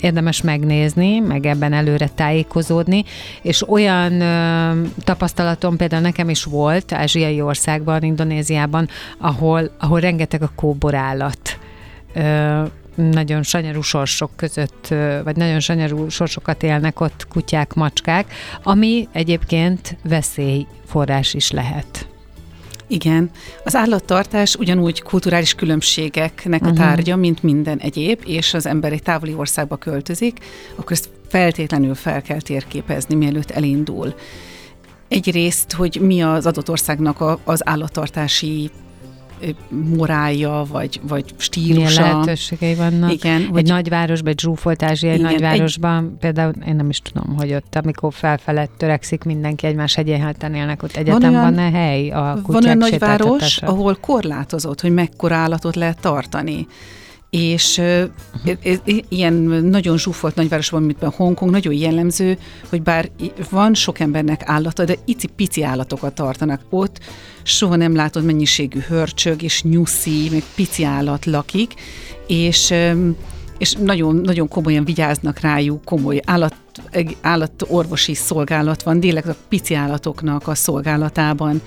érdemes 0.00 0.42
megnézni, 0.42 1.18
meg 1.18 1.46
ebben 1.46 1.72
előre 1.72 2.08
tájékozódni, 2.08 3.04
és 3.42 3.68
olyan 3.68 4.18
tapasztalatom 4.98 5.76
például 5.76 6.02
nekem 6.02 6.28
is 6.28 6.44
volt 6.44 6.92
ázsiai 6.92 7.40
országban, 7.40 8.02
Indonéziában, 8.02 8.88
ahol, 9.18 9.70
ahol 9.78 10.00
rengeteg 10.00 10.42
a 10.42 10.50
kóborállat 10.54 11.58
nagyon 12.94 13.42
sanyarú 13.42 13.80
sorsok 13.80 14.30
között, 14.36 14.94
vagy 15.24 15.36
nagyon 15.36 15.60
sanyarú 15.60 16.08
sorsokat 16.08 16.62
élnek 16.62 17.00
ott 17.00 17.26
kutyák, 17.28 17.74
macskák, 17.74 18.32
ami 18.62 19.08
egyébként 19.12 19.96
veszélyforrás 20.02 21.34
is 21.34 21.50
lehet. 21.50 22.13
Igen, 22.86 23.30
az 23.64 23.74
állattartás 23.74 24.54
ugyanúgy 24.54 25.02
kulturális 25.02 25.54
különbségeknek 25.54 26.62
a 26.62 26.68
mhm. 26.68 26.74
tárgya, 26.74 27.16
mint 27.16 27.42
minden 27.42 27.78
egyéb, 27.78 28.22
és 28.26 28.54
az 28.54 28.66
ember 28.66 28.92
egy 28.92 29.02
távoli 29.02 29.34
országba 29.34 29.76
költözik, 29.76 30.38
akkor 30.74 30.92
ezt 30.92 31.10
feltétlenül 31.28 31.94
fel 31.94 32.22
kell 32.22 32.40
térképezni, 32.40 33.14
mielőtt 33.14 33.50
elindul. 33.50 34.14
Egyrészt, 35.08 35.72
hogy 35.72 35.98
mi 36.00 36.22
az 36.22 36.46
adott 36.46 36.70
országnak 36.70 37.20
a, 37.20 37.38
az 37.44 37.68
állattartási 37.68 38.70
morálja, 39.96 40.64
vagy, 40.70 41.00
vagy 41.08 41.24
stílusa. 41.36 42.00
Milyen 42.00 42.12
lehetőségei 42.12 42.74
vannak. 42.74 43.12
Igen. 43.12 43.40
Egy, 43.40 43.56
egy 43.56 43.66
nagyvárosban, 43.68 44.32
egy 44.32 44.40
zsúfolt 44.40 44.82
ázsiai 44.82 45.14
igen, 45.14 45.30
nagyvárosban, 45.30 46.04
egy, 46.04 46.18
például 46.18 46.52
én 46.66 46.76
nem 46.76 46.88
is 46.88 47.00
tudom, 47.00 47.36
hogy 47.36 47.52
ott, 47.52 47.76
amikor 47.76 48.12
felfelett 48.12 48.70
törekszik, 48.76 49.24
mindenki 49.24 49.66
egymás 49.66 49.96
egyenhátán 49.96 50.54
élnek, 50.54 50.82
ott 50.82 50.96
egyetem 50.96 51.32
van, 51.32 51.42
van-e 51.42 51.70
hely 51.70 52.10
a 52.10 52.38
Van 52.46 52.64
olyan 52.64 52.78
nagyváros, 52.78 53.58
ahol 53.62 53.96
korlátozott, 54.00 54.80
hogy 54.80 54.92
mekkora 54.92 55.34
állatot 55.34 55.76
lehet 55.76 56.00
tartani 56.00 56.66
és 57.34 57.78
uh-huh. 57.78 58.88
ilyen 59.08 59.32
nagyon 59.70 59.98
zsúfolt 59.98 60.34
nagyvárosban, 60.34 60.82
mint 60.82 61.02
Hongkong, 61.02 61.50
nagyon 61.50 61.72
jellemző, 61.72 62.38
hogy 62.68 62.82
bár 62.82 63.10
van 63.50 63.74
sok 63.74 64.00
embernek 64.00 64.42
állata, 64.44 64.84
de 64.84 64.96
icipici 65.04 65.62
állatokat 65.62 66.14
tartanak 66.14 66.60
ott, 66.70 66.98
soha 67.42 67.76
nem 67.76 67.94
látod 67.94 68.24
mennyiségű 68.24 68.78
hörcsög 68.78 69.42
és 69.42 69.62
nyuszi, 69.62 70.28
meg 70.30 70.42
pici 70.54 70.84
állat 70.84 71.26
lakik, 71.26 71.74
és 72.26 72.74
és 73.58 73.72
nagyon, 73.72 74.16
nagyon 74.16 74.48
komolyan 74.48 74.84
vigyáznak 74.84 75.40
rájuk, 75.40 75.84
komoly 75.84 76.20
állat, 76.24 76.54
állatorvosi 77.20 78.14
szolgálat 78.14 78.82
van, 78.82 79.00
tényleg 79.00 79.26
a 79.26 79.36
pici 79.48 79.74
állatoknak 79.74 80.48
a 80.48 80.54
szolgálatában. 80.54 81.60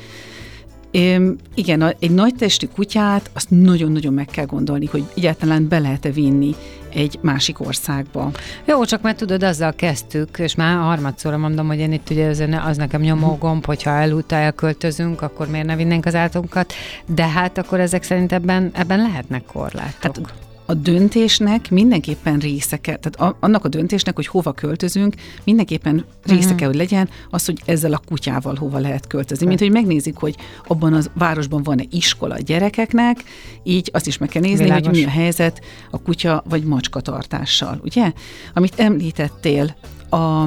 Igen, 1.55 1.95
egy 1.99 2.11
nagy 2.11 2.35
testű 2.35 2.67
kutyát 2.67 3.29
azt 3.33 3.49
nagyon-nagyon 3.49 4.13
meg 4.13 4.25
kell 4.25 4.45
gondolni, 4.45 4.85
hogy 4.85 5.03
egyáltalán 5.15 5.67
be 5.67 5.79
lehet-e 5.79 6.11
vinni 6.11 6.55
egy 6.89 7.19
másik 7.21 7.59
országba. 7.59 8.31
Jó, 8.65 8.85
csak 8.85 9.01
mert 9.01 9.17
tudod, 9.17 9.43
azzal 9.43 9.73
kezdtük, 9.73 10.37
és 10.37 10.55
már 10.55 10.77
harmadszorra 10.77 11.37
mondom, 11.37 11.67
hogy 11.67 11.79
én 11.79 11.91
itt 11.91 12.09
ugye 12.09 12.27
az, 12.27 12.43
az 12.65 12.77
nekem 12.77 13.01
nyomógomb, 13.01 13.65
hogyha 13.65 13.89
elúta 13.89 14.35
elköltözünk, 14.35 15.21
akkor 15.21 15.47
miért 15.47 15.65
ne 15.65 15.75
vinnénk 15.75 16.05
az 16.05 16.15
állatunkat, 16.15 16.73
de 17.05 17.27
hát 17.27 17.57
akkor 17.57 17.79
ezek 17.79 18.03
szerint 18.03 18.31
ebben, 18.31 18.71
ebben 18.73 18.97
lehetnek 18.97 19.43
korlátok. 19.45 20.27
Hát 20.27 20.46
a 20.69 20.73
döntésnek 20.73 21.69
mindenképpen 21.71 22.39
része 22.39 22.77
kell, 22.77 22.97
tehát 22.97 23.31
a, 23.31 23.37
annak 23.45 23.65
a 23.65 23.67
döntésnek, 23.67 24.15
hogy 24.15 24.27
hova 24.27 24.51
költözünk, 24.51 25.15
mindenképpen 25.43 26.05
része 26.23 26.39
uh-huh. 26.39 26.57
kell, 26.57 26.67
hogy 26.67 26.77
legyen 26.77 27.09
az, 27.29 27.45
hogy 27.45 27.61
ezzel 27.65 27.93
a 27.93 28.01
kutyával 28.07 28.55
hova 28.55 28.79
lehet 28.79 29.07
költözni. 29.07 29.45
Mint 29.47 29.59
hogy 29.59 29.71
megnézik, 29.71 30.15
hogy 30.15 30.35
abban 30.67 30.93
a 30.93 30.99
városban 31.13 31.63
van-e 31.63 31.83
iskola 31.89 32.35
a 32.35 32.39
gyerekeknek, 32.39 33.23
így 33.63 33.89
azt 33.93 34.07
is 34.07 34.17
meg 34.17 34.29
kell 34.29 34.41
nézni, 34.41 34.63
Világos. 34.63 34.87
hogy 34.87 34.95
mi 34.95 35.03
a 35.03 35.09
helyzet 35.09 35.61
a 35.91 36.01
kutya 36.01 36.43
vagy 36.49 36.63
macska 36.63 36.99
tartással, 36.99 37.79
ugye? 37.83 38.11
Amit 38.53 38.79
említettél, 38.79 39.75
a, 40.09 40.43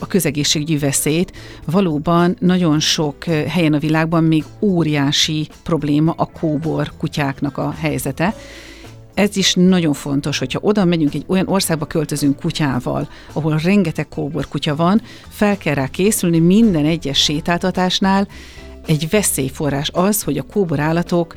a 0.00 0.06
közegészségügyi 0.08 0.78
veszélyt. 0.78 1.32
Valóban 1.64 2.36
nagyon 2.40 2.80
sok 2.80 3.24
helyen 3.24 3.72
a 3.72 3.78
világban 3.78 4.24
még 4.24 4.44
óriási 4.60 5.48
probléma 5.62 6.14
a 6.16 6.26
kóbor 6.26 6.92
kutyáknak 6.98 7.58
a 7.58 7.70
helyzete 7.70 8.34
ez 9.18 9.36
is 9.36 9.54
nagyon 9.54 9.92
fontos, 9.92 10.38
hogyha 10.38 10.58
oda 10.62 10.84
megyünk, 10.84 11.14
egy 11.14 11.24
olyan 11.26 11.48
országba 11.48 11.86
költözünk 11.86 12.40
kutyával, 12.40 13.08
ahol 13.32 13.60
rengeteg 13.62 14.08
kóbor 14.08 14.48
kutya 14.48 14.76
van, 14.76 15.02
fel 15.28 15.58
kell 15.58 15.74
rá 15.74 15.86
készülni 15.86 16.38
minden 16.38 16.84
egyes 16.84 17.18
sétáltatásnál, 17.18 18.28
egy 18.86 19.08
veszélyforrás 19.10 19.90
az, 19.92 20.22
hogy 20.22 20.38
a 20.38 20.42
kóbor 20.42 20.80
állatok 20.80 21.36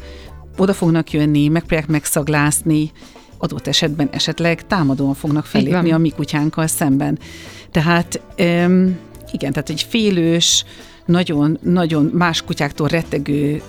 oda 0.58 0.74
fognak 0.74 1.12
jönni, 1.12 1.48
megpróbálják 1.48 1.90
megszaglászni, 1.90 2.92
adott 3.38 3.68
esetben 3.68 4.10
esetleg 4.12 4.68
támadóan 4.68 5.14
fognak 5.14 5.46
felépni 5.46 5.92
a 5.92 5.98
mi 5.98 6.10
kutyánkkal 6.10 6.68
szemben. 6.68 7.20
Tehát 7.72 8.22
igen, 9.32 9.52
tehát 9.52 9.70
egy 9.70 9.86
félős, 9.90 10.66
nagyon-nagyon 11.12 12.12
más 12.14 12.42
kutyáktól 12.42 12.88
rettegő 12.88 13.62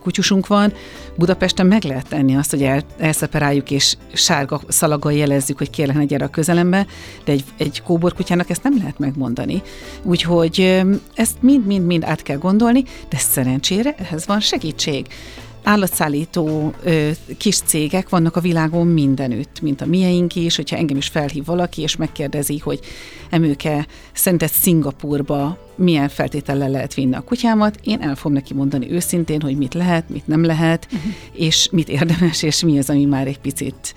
kutyusunk 0.00 0.46
van, 0.46 0.72
Budapesten 1.16 1.66
meg 1.66 1.84
lehet 1.84 2.08
tenni 2.08 2.36
azt, 2.36 2.50
hogy 2.50 2.62
el, 2.62 2.82
elszeperáljuk 2.98 3.70
és 3.70 3.96
sárga 4.12 4.60
szalaggal 4.68 5.12
jelezzük, 5.12 5.58
hogy 5.58 5.70
kérlek 5.70 5.96
ne 5.96 6.04
gyere 6.04 6.24
a 6.24 6.28
közelembe, 6.28 6.86
de 7.24 7.32
egy, 7.32 7.44
egy 7.56 7.82
kóborkutyának 7.82 8.50
ezt 8.50 8.62
nem 8.62 8.76
lehet 8.76 8.98
megmondani. 8.98 9.62
Úgyhogy 10.02 10.82
ezt 11.14 11.42
mind-mind-mind 11.42 12.04
át 12.04 12.22
kell 12.22 12.38
gondolni, 12.38 12.84
de 13.08 13.16
szerencsére 13.18 13.94
ehhez 13.98 14.26
van 14.26 14.40
segítség 14.40 15.06
állatszállító 15.62 16.74
ö, 16.82 17.10
kis 17.38 17.56
cégek 17.60 18.08
vannak 18.08 18.36
a 18.36 18.40
világon 18.40 18.86
mindenütt, 18.86 19.60
mint 19.60 19.80
a 19.80 19.86
mieink 19.86 20.34
is, 20.34 20.56
hogyha 20.56 20.76
engem 20.76 20.96
is 20.96 21.08
felhív 21.08 21.44
valaki, 21.44 21.82
és 21.82 21.96
megkérdezi, 21.96 22.58
hogy 22.58 22.80
emőke 23.30 23.86
szerinted 24.12 24.48
Szingapurba 24.48 25.58
milyen 25.74 26.08
feltétellel 26.08 26.70
lehet 26.70 26.94
vinni 26.94 27.14
a 27.14 27.20
kutyámat, 27.20 27.78
én 27.84 28.00
el 28.00 28.14
fogom 28.14 28.32
neki 28.32 28.54
mondani 28.54 28.92
őszintén, 28.92 29.40
hogy 29.40 29.56
mit 29.56 29.74
lehet, 29.74 30.08
mit 30.08 30.26
nem 30.26 30.44
lehet, 30.44 30.86
uh-huh. 30.92 31.12
és 31.32 31.68
mit 31.72 31.88
érdemes, 31.88 32.42
és 32.42 32.62
mi 32.62 32.78
az, 32.78 32.90
ami 32.90 33.04
már 33.04 33.26
egy 33.26 33.40
picit 33.40 33.94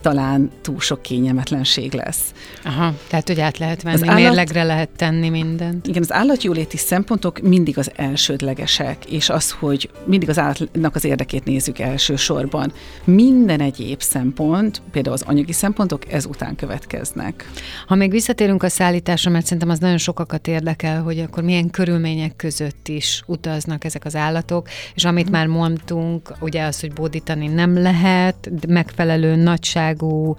talán 0.00 0.50
túl 0.60 0.80
sok 0.80 1.02
kényelmetlenség 1.02 1.92
lesz. 1.92 2.32
Aha, 2.64 2.94
tehát 3.08 3.28
hogy 3.28 3.40
át 3.40 3.58
lehet 3.58 3.82
venni, 3.82 3.94
az 3.94 4.08
állat, 4.08 4.20
mérlegre 4.20 4.62
lehet 4.62 4.88
tenni 4.96 5.28
mindent. 5.28 5.86
Igen, 5.86 6.02
az 6.02 6.12
állatjóléti 6.12 6.76
szempontok 6.76 7.40
mindig 7.40 7.78
az 7.78 7.90
elsődlegesek, 7.96 9.04
és 9.04 9.28
az, 9.28 9.50
hogy 9.50 9.90
mindig 10.04 10.28
az 10.28 10.38
állatnak 10.38 10.94
az 10.94 11.04
érdekét 11.04 11.44
nézzük 11.44 11.78
elsősorban. 11.78 12.72
Minden 13.04 13.60
egyéb 13.60 14.00
szempont, 14.02 14.82
például 14.90 15.14
az 15.14 15.22
anyagi 15.22 15.52
szempontok 15.52 16.12
ezután 16.12 16.56
következnek. 16.56 17.50
Ha 17.86 17.94
még 17.94 18.10
visszatérünk 18.10 18.62
a 18.62 18.68
szállításra, 18.68 19.30
mert 19.30 19.44
szerintem 19.44 19.70
az 19.70 19.78
nagyon 19.78 19.98
sokakat 19.98 20.48
érdekel, 20.48 21.02
hogy 21.02 21.18
akkor 21.18 21.42
milyen 21.42 21.70
körülmények 21.70 22.36
között 22.36 22.88
is 22.88 23.22
utaznak 23.26 23.84
ezek 23.84 24.04
az 24.04 24.16
állatok, 24.16 24.68
és 24.94 25.04
amit 25.04 25.28
hmm. 25.28 25.32
már 25.32 25.46
mondtunk, 25.46 26.32
ugye 26.40 26.64
az, 26.64 26.80
hogy 26.80 26.92
bódítani 26.92 27.46
nem 27.46 27.82
lehet, 27.82 28.50
megfelelő 28.68 29.34
nagyság 29.34 29.89
nagyságú 29.90 30.36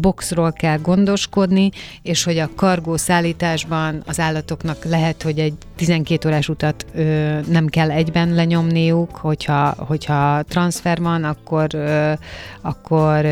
boxról 0.00 0.52
kell 0.52 0.78
gondoskodni, 0.78 1.70
és 2.02 2.24
hogy 2.24 2.38
a 2.38 2.50
kargó 2.56 2.96
szállításban 2.96 4.02
az 4.06 4.20
állatoknak 4.20 4.84
lehet, 4.84 5.22
hogy 5.22 5.38
egy 5.38 5.54
12 5.76 6.28
órás 6.28 6.48
utat 6.48 6.86
nem 7.48 7.66
kell 7.66 7.90
egyben 7.90 8.34
lenyomniuk, 8.34 9.16
hogyha, 9.16 9.74
hogyha 9.78 10.42
transfer 10.42 11.00
van, 11.00 11.24
akkor, 11.24 11.66
akkor 12.60 13.26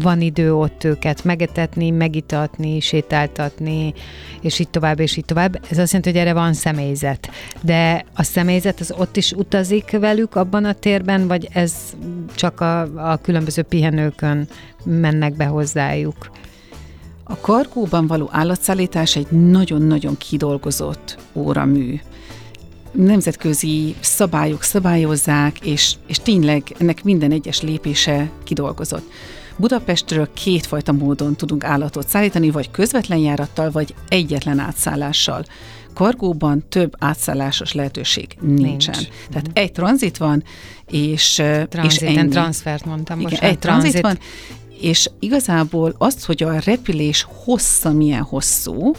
van 0.00 0.20
idő 0.20 0.54
ott 0.54 0.84
őket 0.84 1.24
megetetni, 1.24 1.90
megitatni, 1.90 2.80
sétáltatni, 2.80 3.94
és 4.40 4.58
így 4.58 4.68
tovább, 4.68 5.00
és 5.00 5.16
így 5.16 5.24
tovább. 5.24 5.54
Ez 5.70 5.78
azt 5.78 5.92
jelenti, 5.92 6.10
hogy 6.10 6.18
erre 6.18 6.32
van 6.32 6.52
személyzet. 6.52 7.30
De 7.60 8.04
a 8.14 8.22
személyzet 8.22 8.80
az 8.80 8.94
ott 8.98 9.16
is 9.16 9.32
utazik 9.32 9.90
velük 9.90 10.36
abban 10.36 10.64
a 10.64 10.72
térben, 10.72 11.26
vagy 11.28 11.48
ez 11.52 11.72
csak 12.34 12.60
a, 12.60 12.80
a 13.10 13.16
különböző 13.16 13.62
pihenőkön 13.62 14.48
mennek 14.84 15.36
be 15.36 15.44
hozzájuk? 15.44 16.30
A 17.24 17.36
kargóban 17.40 18.06
való 18.06 18.28
állatszállítás 18.32 19.16
egy 19.16 19.30
nagyon-nagyon 19.30 20.16
kidolgozott 20.16 21.18
óramű. 21.32 22.00
Nemzetközi 22.92 23.94
szabályok 24.00 24.62
szabályozzák, 24.62 25.60
és, 25.60 25.94
és 26.06 26.18
tényleg 26.18 26.62
ennek 26.78 27.04
minden 27.04 27.30
egyes 27.30 27.60
lépése 27.60 28.30
kidolgozott. 28.44 29.10
Budapestről 29.56 30.28
kétfajta 30.32 30.92
módon 30.92 31.34
tudunk 31.36 31.64
állatot 31.64 32.08
szállítani, 32.08 32.50
vagy 32.50 32.70
közvetlen 32.70 33.18
járattal, 33.18 33.70
vagy 33.70 33.94
egyetlen 34.08 34.58
átszállással. 34.58 35.44
Kargóban 35.94 36.64
több 36.68 36.94
átszállásos 36.98 37.72
lehetőség 37.72 38.36
nincsen. 38.40 38.94
Nincs. 38.94 39.08
Tehát 39.30 39.50
egy 39.52 39.72
tranzit 39.72 40.16
van, 40.16 40.42
és, 40.86 41.42
és 41.82 41.96
ennyi. 41.96 42.28
transfert 42.28 42.84
mondtam 42.84 43.18
Igen, 43.18 43.30
most. 43.30 43.42
Egy 43.42 43.58
tranzit, 43.58 44.00
van, 44.00 44.18
és 44.80 45.10
igazából 45.18 45.94
az, 45.98 46.24
hogy 46.24 46.42
a 46.42 46.58
repülés 46.64 47.26
hossza 47.44 47.92
milyen 47.92 48.22
hosszú, 48.22 48.92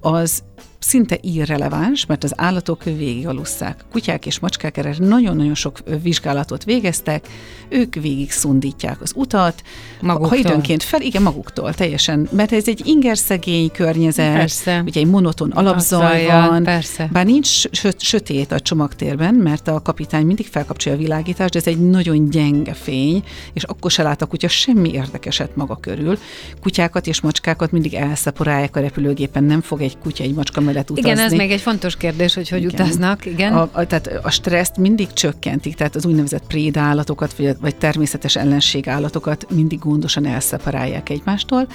az 0.00 0.42
szinte 0.78 1.18
irreleváns, 1.20 2.06
mert 2.06 2.24
az 2.24 2.32
állatok 2.36 2.82
alusszák. 3.24 3.84
Kutyák 3.90 4.26
és 4.26 4.38
macskák 4.38 4.76
erre 4.76 4.94
nagyon-nagyon 4.98 5.54
sok 5.54 5.78
vizsgálatot 6.02 6.64
végeztek, 6.64 7.28
ők 7.68 7.94
végig 7.94 8.30
szundítják 8.30 9.00
az 9.02 9.12
utat, 9.14 9.62
maguktól. 10.00 10.28
ha 10.28 10.36
időnként 10.36 10.82
fel, 10.82 11.00
igen, 11.00 11.22
maguktól, 11.22 11.74
teljesen, 11.74 12.28
mert 12.32 12.52
ez 12.52 12.68
egy 12.68 12.86
ingerszegény 12.86 13.70
környezet, 13.70 14.32
persze. 14.32 14.82
ugye 14.86 15.00
egy 15.00 15.06
monoton 15.06 15.50
alapzaj 15.50 16.26
van, 16.26 16.62
persze. 16.62 17.08
bár 17.12 17.24
nincs 17.24 17.62
sötét 17.96 18.52
a 18.52 18.60
csomagtérben, 18.60 19.34
mert 19.34 19.68
a 19.68 19.80
kapitány 19.82 20.26
mindig 20.26 20.46
felkapcsolja 20.46 20.98
a 20.98 21.02
világítást, 21.02 21.52
de 21.52 21.58
ez 21.58 21.66
egy 21.66 21.90
nagyon 21.90 22.30
gyenge 22.30 22.74
fény, 22.74 23.24
és 23.52 23.62
akkor 23.62 23.90
se 23.90 24.02
lát 24.02 24.22
a 24.22 24.26
kutya 24.26 24.48
semmi 24.48 24.92
érdekeset 24.92 25.56
maga 25.56 25.76
körül. 25.76 26.18
Kutyákat 26.60 27.06
és 27.06 27.20
macskákat 27.20 27.72
mindig 27.72 27.94
elszaporálják 27.94 28.76
a 28.76 28.80
repülőgépen, 28.80 29.44
nem 29.44 29.60
fog 29.60 29.80
egy 29.80 29.98
kutya 29.98 30.24
egy 30.24 30.34
macska 30.34 30.60
mellett 30.68 30.90
utazni. 30.90 31.10
Igen, 31.10 31.24
ez 31.24 31.32
még 31.32 31.50
egy 31.50 31.60
fontos 31.60 31.96
kérdés, 31.96 32.34
hogy 32.34 32.48
hogy 32.48 32.62
igen. 32.62 32.72
utaznak. 32.72 33.26
Igen. 33.26 33.52
A, 33.52 33.68
a, 33.72 33.86
tehát 33.86 34.10
a 34.22 34.30
stresszt 34.30 34.76
mindig 34.76 35.12
csökkentik, 35.12 35.74
tehát 35.74 35.94
az 35.94 36.06
úgynevezett 36.06 36.46
prédállatokat, 36.46 37.36
vagy, 37.36 37.56
vagy 37.60 37.76
természetes 37.76 38.36
ellenségállatokat 38.36 39.46
mindig 39.54 39.78
gondosan 39.78 40.26
elszeparálják 40.26 41.08
egymástól, 41.08 41.66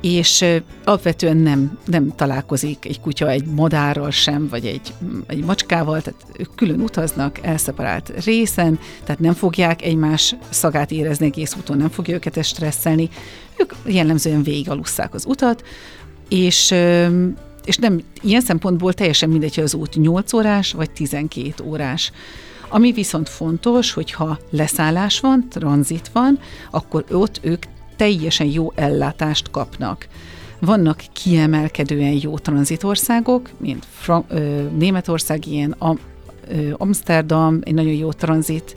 és 0.00 0.44
alapvetően 0.84 1.36
nem, 1.36 1.78
nem 1.84 2.12
találkozik 2.16 2.84
egy 2.84 3.00
kutya 3.00 3.30
egy 3.30 3.44
madárral 3.44 4.10
sem, 4.10 4.48
vagy 4.48 4.66
egy, 4.66 4.92
egy 5.26 5.44
macskával, 5.44 6.02
tehát 6.02 6.24
ők 6.38 6.54
külön 6.54 6.80
utaznak, 6.80 7.38
elszeparált 7.42 8.24
részen, 8.24 8.78
tehát 9.04 9.20
nem 9.20 9.34
fogják 9.34 9.82
egymás 9.82 10.34
szagát 10.48 10.90
érezni 10.90 11.26
egész 11.26 11.54
úton, 11.58 11.76
nem 11.76 11.90
fogja 11.90 12.14
őket 12.14 12.44
stresszelni, 12.44 13.08
ők 13.56 13.72
jellemzően 13.84 14.42
végigalusszák 14.42 15.14
az 15.14 15.24
utat, 15.26 15.64
és 16.28 16.74
és 17.68 17.76
nem 17.76 18.00
ilyen 18.20 18.40
szempontból 18.40 18.92
teljesen 18.92 19.28
mindegy, 19.28 19.54
hogy 19.54 19.64
az 19.64 19.74
út 19.74 19.96
8 19.96 20.32
órás 20.32 20.72
vagy 20.72 20.90
12 20.90 21.64
órás. 21.64 22.12
Ami 22.68 22.92
viszont 22.92 23.28
fontos, 23.28 23.92
hogyha 23.92 24.38
leszállás 24.50 25.20
van, 25.20 25.46
tranzit 25.50 26.08
van, 26.12 26.38
akkor 26.70 27.04
ott 27.10 27.38
ők 27.42 27.62
teljesen 27.96 28.46
jó 28.46 28.72
ellátást 28.74 29.50
kapnak. 29.50 30.06
Vannak 30.60 31.02
kiemelkedően 31.12 32.18
jó 32.22 32.38
tranzitországok, 32.38 33.50
mint 33.56 33.86
Fra- 33.90 34.24
ö, 34.28 34.62
Németország, 34.78 35.46
ilyen 35.46 35.74
Am- 35.78 36.00
ö, 36.48 36.70
Amsterdam, 36.76 37.58
egy 37.62 37.74
nagyon 37.74 37.92
jó 37.94 38.12
tranzit 38.12 38.74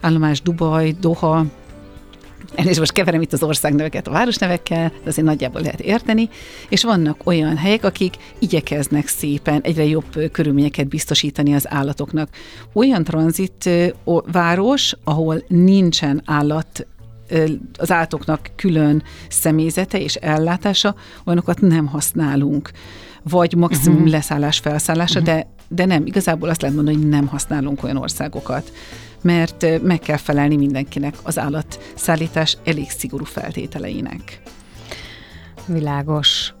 állomás, 0.00 0.42
Dubaj, 0.42 0.94
Doha, 1.00 1.44
és 2.70 2.78
most 2.78 2.92
keverem 2.92 3.20
itt 3.20 3.32
az 3.32 3.42
országneveket 3.42 4.08
a 4.08 4.10
városnevekkel, 4.10 4.88
de 4.88 5.08
azért 5.08 5.26
nagyjából 5.26 5.60
lehet 5.60 5.80
érteni, 5.80 6.28
és 6.68 6.82
vannak 6.82 7.20
olyan 7.24 7.56
helyek, 7.56 7.84
akik 7.84 8.14
igyekeznek 8.38 9.06
szépen 9.06 9.60
egyre 9.62 9.84
jobb 9.84 10.30
körülményeket 10.32 10.88
biztosítani 10.88 11.54
az 11.54 11.70
állatoknak. 11.70 12.28
Olyan 12.72 13.04
tranzit 13.04 13.70
város, 14.32 14.94
ahol 15.04 15.42
nincsen 15.48 16.22
állat 16.24 16.86
az 17.78 17.90
állatoknak 17.90 18.50
külön 18.56 19.02
személyzete 19.28 20.00
és 20.00 20.14
ellátása, 20.14 20.94
olyanokat 21.24 21.60
nem 21.60 21.86
használunk. 21.86 22.70
Vagy 23.22 23.54
maximum 23.54 23.96
uh-huh. 23.96 24.12
leszállás, 24.12 24.58
felszállása, 24.58 25.20
uh-huh. 25.20 25.34
de, 25.34 25.46
de 25.68 25.84
nem, 25.84 26.06
igazából 26.06 26.48
azt 26.48 26.60
lehet 26.60 26.76
mondani, 26.76 26.96
hogy 26.96 27.08
nem 27.08 27.26
használunk 27.26 27.82
olyan 27.82 27.96
országokat 27.96 28.72
mert 29.22 29.82
meg 29.82 29.98
kell 29.98 30.16
felelni 30.16 30.56
mindenkinek 30.56 31.14
az 31.22 31.38
állatszállítás 31.38 32.56
elég 32.64 32.90
szigorú 32.90 33.24
feltételeinek. 33.24 34.42
Világos. 35.66 36.54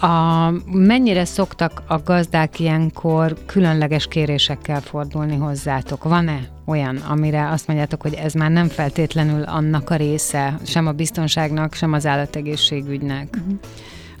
A, 0.00 0.50
mennyire 0.64 1.24
szoktak 1.24 1.82
a 1.86 1.98
gazdák 2.04 2.58
ilyenkor 2.58 3.36
különleges 3.46 4.06
kérésekkel 4.06 4.80
fordulni 4.80 5.36
hozzátok? 5.36 6.04
Van-e 6.04 6.48
olyan, 6.66 6.96
amire 6.96 7.50
azt 7.50 7.66
mondjátok, 7.66 8.02
hogy 8.02 8.14
ez 8.14 8.32
már 8.32 8.50
nem 8.50 8.68
feltétlenül 8.68 9.42
annak 9.42 9.90
a 9.90 9.96
része, 9.96 10.58
sem 10.66 10.86
a 10.86 10.92
biztonságnak, 10.92 11.74
sem 11.74 11.92
az 11.92 12.06
állategészségügynek? 12.06 13.36
Uh-huh. 13.38 13.58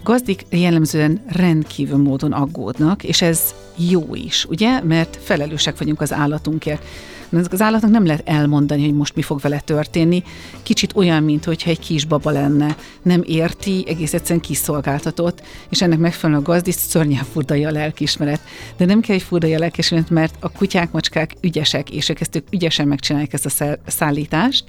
Gazdik 0.02 0.46
jellemzően 0.50 1.20
rendkívül 1.26 1.98
módon 1.98 2.32
aggódnak, 2.32 3.04
és 3.04 3.22
ez 3.22 3.54
jó 3.76 4.14
is, 4.14 4.44
ugye? 4.44 4.82
Mert 4.82 5.18
felelősek 5.22 5.78
vagyunk 5.78 6.00
az 6.00 6.12
állatunkért. 6.12 6.84
Ezek 7.32 7.52
az 7.52 7.60
állatnak 7.60 7.90
nem 7.90 8.06
lehet 8.06 8.28
elmondani, 8.28 8.84
hogy 8.84 8.94
most 8.94 9.14
mi 9.14 9.22
fog 9.22 9.40
vele 9.40 9.60
történni. 9.60 10.22
Kicsit 10.62 10.96
olyan, 10.96 11.22
mint 11.22 11.44
hogyha 11.44 11.70
egy 11.70 11.78
kisbaba 11.78 12.30
lenne. 12.30 12.76
Nem 13.02 13.22
érti, 13.26 13.84
egész 13.88 14.14
egyszerűen 14.14 14.40
kiszolgáltatott, 14.40 15.42
és 15.68 15.82
ennek 15.82 15.98
megfelelően 15.98 16.44
a 16.44 16.50
gazdis 16.50 16.74
szörnyen 16.74 17.24
furdalja 17.32 17.68
a 17.68 17.72
lelkismeret. 17.72 18.40
De 18.76 18.84
nem 18.84 19.00
kell, 19.00 19.16
hogy 19.16 19.24
furdalja 19.24 19.56
a 19.56 19.60
lelkismeret, 19.60 20.10
mert 20.10 20.34
a 20.40 20.48
kutyák, 20.52 20.92
macskák 20.92 21.34
ügyesek, 21.40 21.90
és 21.90 22.08
ők 22.08 22.20
ezt 22.20 22.42
ügyesen 22.50 22.88
megcsinálják 22.88 23.32
ezt 23.32 23.60
a 23.60 23.78
szállítást 23.86 24.64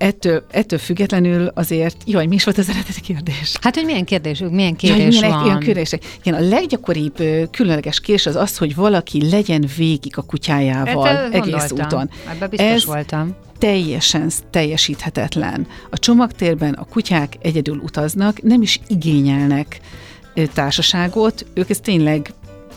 ettől, 0.00 0.44
ettől 0.50 0.78
függetlenül 0.78 1.50
azért, 1.54 1.96
jaj, 2.06 2.26
mi 2.26 2.34
is 2.34 2.44
volt 2.44 2.58
az 2.58 2.68
eredeti 2.68 3.00
kérdés? 3.00 3.56
Hát, 3.60 3.74
hogy 3.74 3.84
milyen 3.84 4.04
kérdésük, 4.04 4.50
milyen 4.50 4.76
kérés 4.76 4.96
Jaj, 4.98 5.06
milyen, 5.06 5.30
van. 5.30 5.44
Ilyen 5.44 5.58
kérdések. 5.58 6.04
Igen, 6.22 6.42
a 6.42 6.48
leggyakoribb 6.48 7.16
különleges 7.50 8.00
kérés 8.00 8.26
az 8.26 8.36
az, 8.36 8.56
hogy 8.56 8.74
valaki 8.74 9.30
legyen 9.30 9.68
végig 9.76 10.12
a 10.16 10.22
kutyájával 10.22 11.06
Hát, 11.06 11.34
egész 11.34 11.70
úton. 11.70 12.10
Ebben 12.30 12.50
biztos 12.50 12.68
Ez 12.68 12.84
voltam. 12.84 13.34
teljesen 13.58 14.30
teljesíthetetlen. 14.50 15.66
A 15.90 15.98
csomagtérben 15.98 16.72
a 16.72 16.84
kutyák 16.84 17.36
egyedül 17.42 17.76
utaznak, 17.76 18.42
nem 18.42 18.62
is 18.62 18.80
igényelnek 18.86 19.80
társaságot, 20.54 21.46
ők 21.54 21.70
ez 21.70 21.80
tényleg 21.80 22.32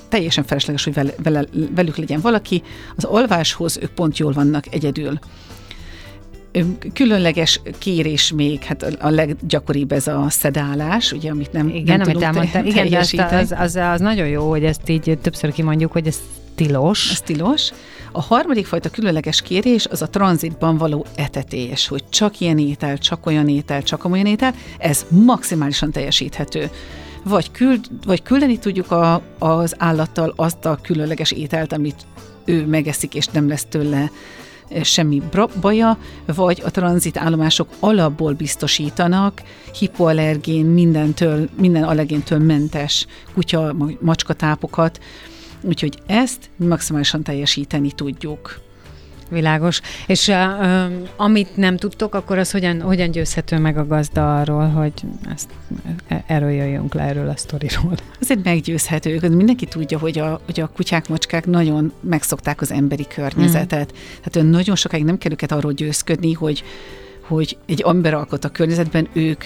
teljesen 0.09 0.43
felesleges, 0.43 0.83
hogy 0.83 0.93
vele, 0.93 1.13
vele, 1.23 1.43
velük 1.75 1.97
legyen 1.97 2.21
valaki. 2.21 2.63
Az 2.95 3.03
alváshoz 3.03 3.77
ők 3.81 3.91
pont 3.91 4.17
jól 4.17 4.31
vannak 4.31 4.73
egyedül. 4.73 5.19
Különleges 6.94 7.62
kérés 7.78 8.32
még, 8.32 8.63
hát 8.63 8.84
a- 9.00 9.10
leggyakoribb 9.10 9.92
ez 9.92 10.08
a 10.08 10.26
szedálás, 10.30 11.12
ugye, 11.12 11.32
amit 11.32 11.52
nem, 11.52 11.68
Igen, 11.68 11.98
nem 11.98 12.08
amit 12.08 12.52
te- 12.52 12.60
Igen, 12.60 12.84
de 12.84 12.89
teljesíteni. 12.89 13.42
az, 13.42 13.54
az, 13.58 13.76
az 13.76 14.00
nagyon 14.00 14.28
jó, 14.28 14.50
hogy 14.50 14.63
ezt 14.63 14.89
így 14.89 15.18
többször 15.22 15.52
kimondjuk, 15.52 15.92
hogy 15.92 16.08
ez 16.08 16.20
tilos. 16.56 17.12
Ez 17.12 17.22
tilos. 17.22 17.72
A 18.12 18.22
harmadik 18.22 18.66
fajta 18.66 18.89
különleges 18.89 19.42
kérés 19.42 19.86
az 19.86 20.02
a 20.02 20.10
tranzitban 20.10 20.78
való 20.78 21.06
etetés, 21.16 21.88
hogy 21.88 22.04
csak 22.10 22.39
ilyen 22.39 22.58
étel, 22.60 22.98
csak 22.98 23.26
olyan 23.26 23.50
étel, 23.50 23.84
csak 23.84 24.06
olyan 24.06 24.26
étel, 24.26 24.54
ez 24.78 25.06
maximálisan 25.10 25.92
teljesíthető. 25.92 26.70
Vagy, 27.24 27.52
küld, 27.52 27.86
vagy 28.06 28.24
küldeni 28.24 28.58
tudjuk 28.58 28.92
a, 28.92 29.22
az 29.39 29.76
állattal 29.78 30.34
azt 30.36 30.66
a 30.66 30.80
különleges 30.82 31.32
ételt, 31.32 31.74
amit 31.74 32.06
ő 32.46 32.66
megeszik, 32.66 33.16
és 33.16 33.26
nem 33.26 33.48
lesz 33.48 33.66
tőle 33.70 34.12
semmi 34.84 35.21
baja, 35.62 35.97
vagy 36.26 36.62
a 36.65 36.71
tranzit 36.71 37.17
állomások 37.17 37.67
alapból 37.80 38.34
biztosítanak 38.34 39.41
hipoallergén, 39.80 40.65
mindentől, 40.65 41.49
minden 41.58 41.84
allergéntől 41.84 42.39
mentes 42.39 43.08
kutya, 43.34 43.73
ma- 43.73 43.91
macskatápokat, 43.99 44.99
Úgyhogy 45.65 45.97
ezt 46.06 46.49
maximálisan 46.56 47.23
teljesíteni 47.23 47.91
tudjuk. 47.91 48.62
Világos. 49.34 49.82
És 50.08 50.28
uh, 50.28 50.36
amit 51.15 51.58
nem 51.58 51.78
tudtok, 51.78 52.15
akkor 52.15 52.38
az 52.38 52.52
hogyan, 52.52 52.82
hogyan 52.82 53.12
győzhető 53.12 53.58
meg 53.58 53.78
a 53.78 53.88
gazda 53.88 54.39
arról, 54.39 54.67
hogy 54.67 54.93
ezt, 55.34 55.50
e- 56.08 56.24
erről 56.28 56.50
jöjjünk 56.50 56.93
le, 56.93 57.02
erről 57.02 57.30
a 57.30 57.36
sztoriról. 57.36 57.96
Azért 58.22 58.43
meggyőzhető, 58.43 59.19
mindenki 59.30 59.65
tudja, 59.65 60.00
hogy 60.00 60.19
a, 60.19 60.41
hogy 60.46 60.60
a 60.60 60.67
kutyák, 60.67 61.10
macskák 61.10 61.46
nagyon 61.46 61.91
megszokták 62.02 62.62
az 62.62 62.72
emberi 62.72 63.08
környezetet. 63.08 63.91
Mm. 63.93 64.22
Tehát 64.24 64.50
nagyon 64.50 64.76
sokáig 64.76 65.04
nem 65.04 65.17
kell 65.17 65.32
őket 65.32 65.52
arról 65.52 65.74
győzködni, 65.74 66.34
hogy, 66.34 66.63
hogy 67.28 67.58
egy 67.65 67.84
emberalkot 67.88 68.46
a 68.46 68.50
környezetben 68.50 69.08
ők 69.13 69.43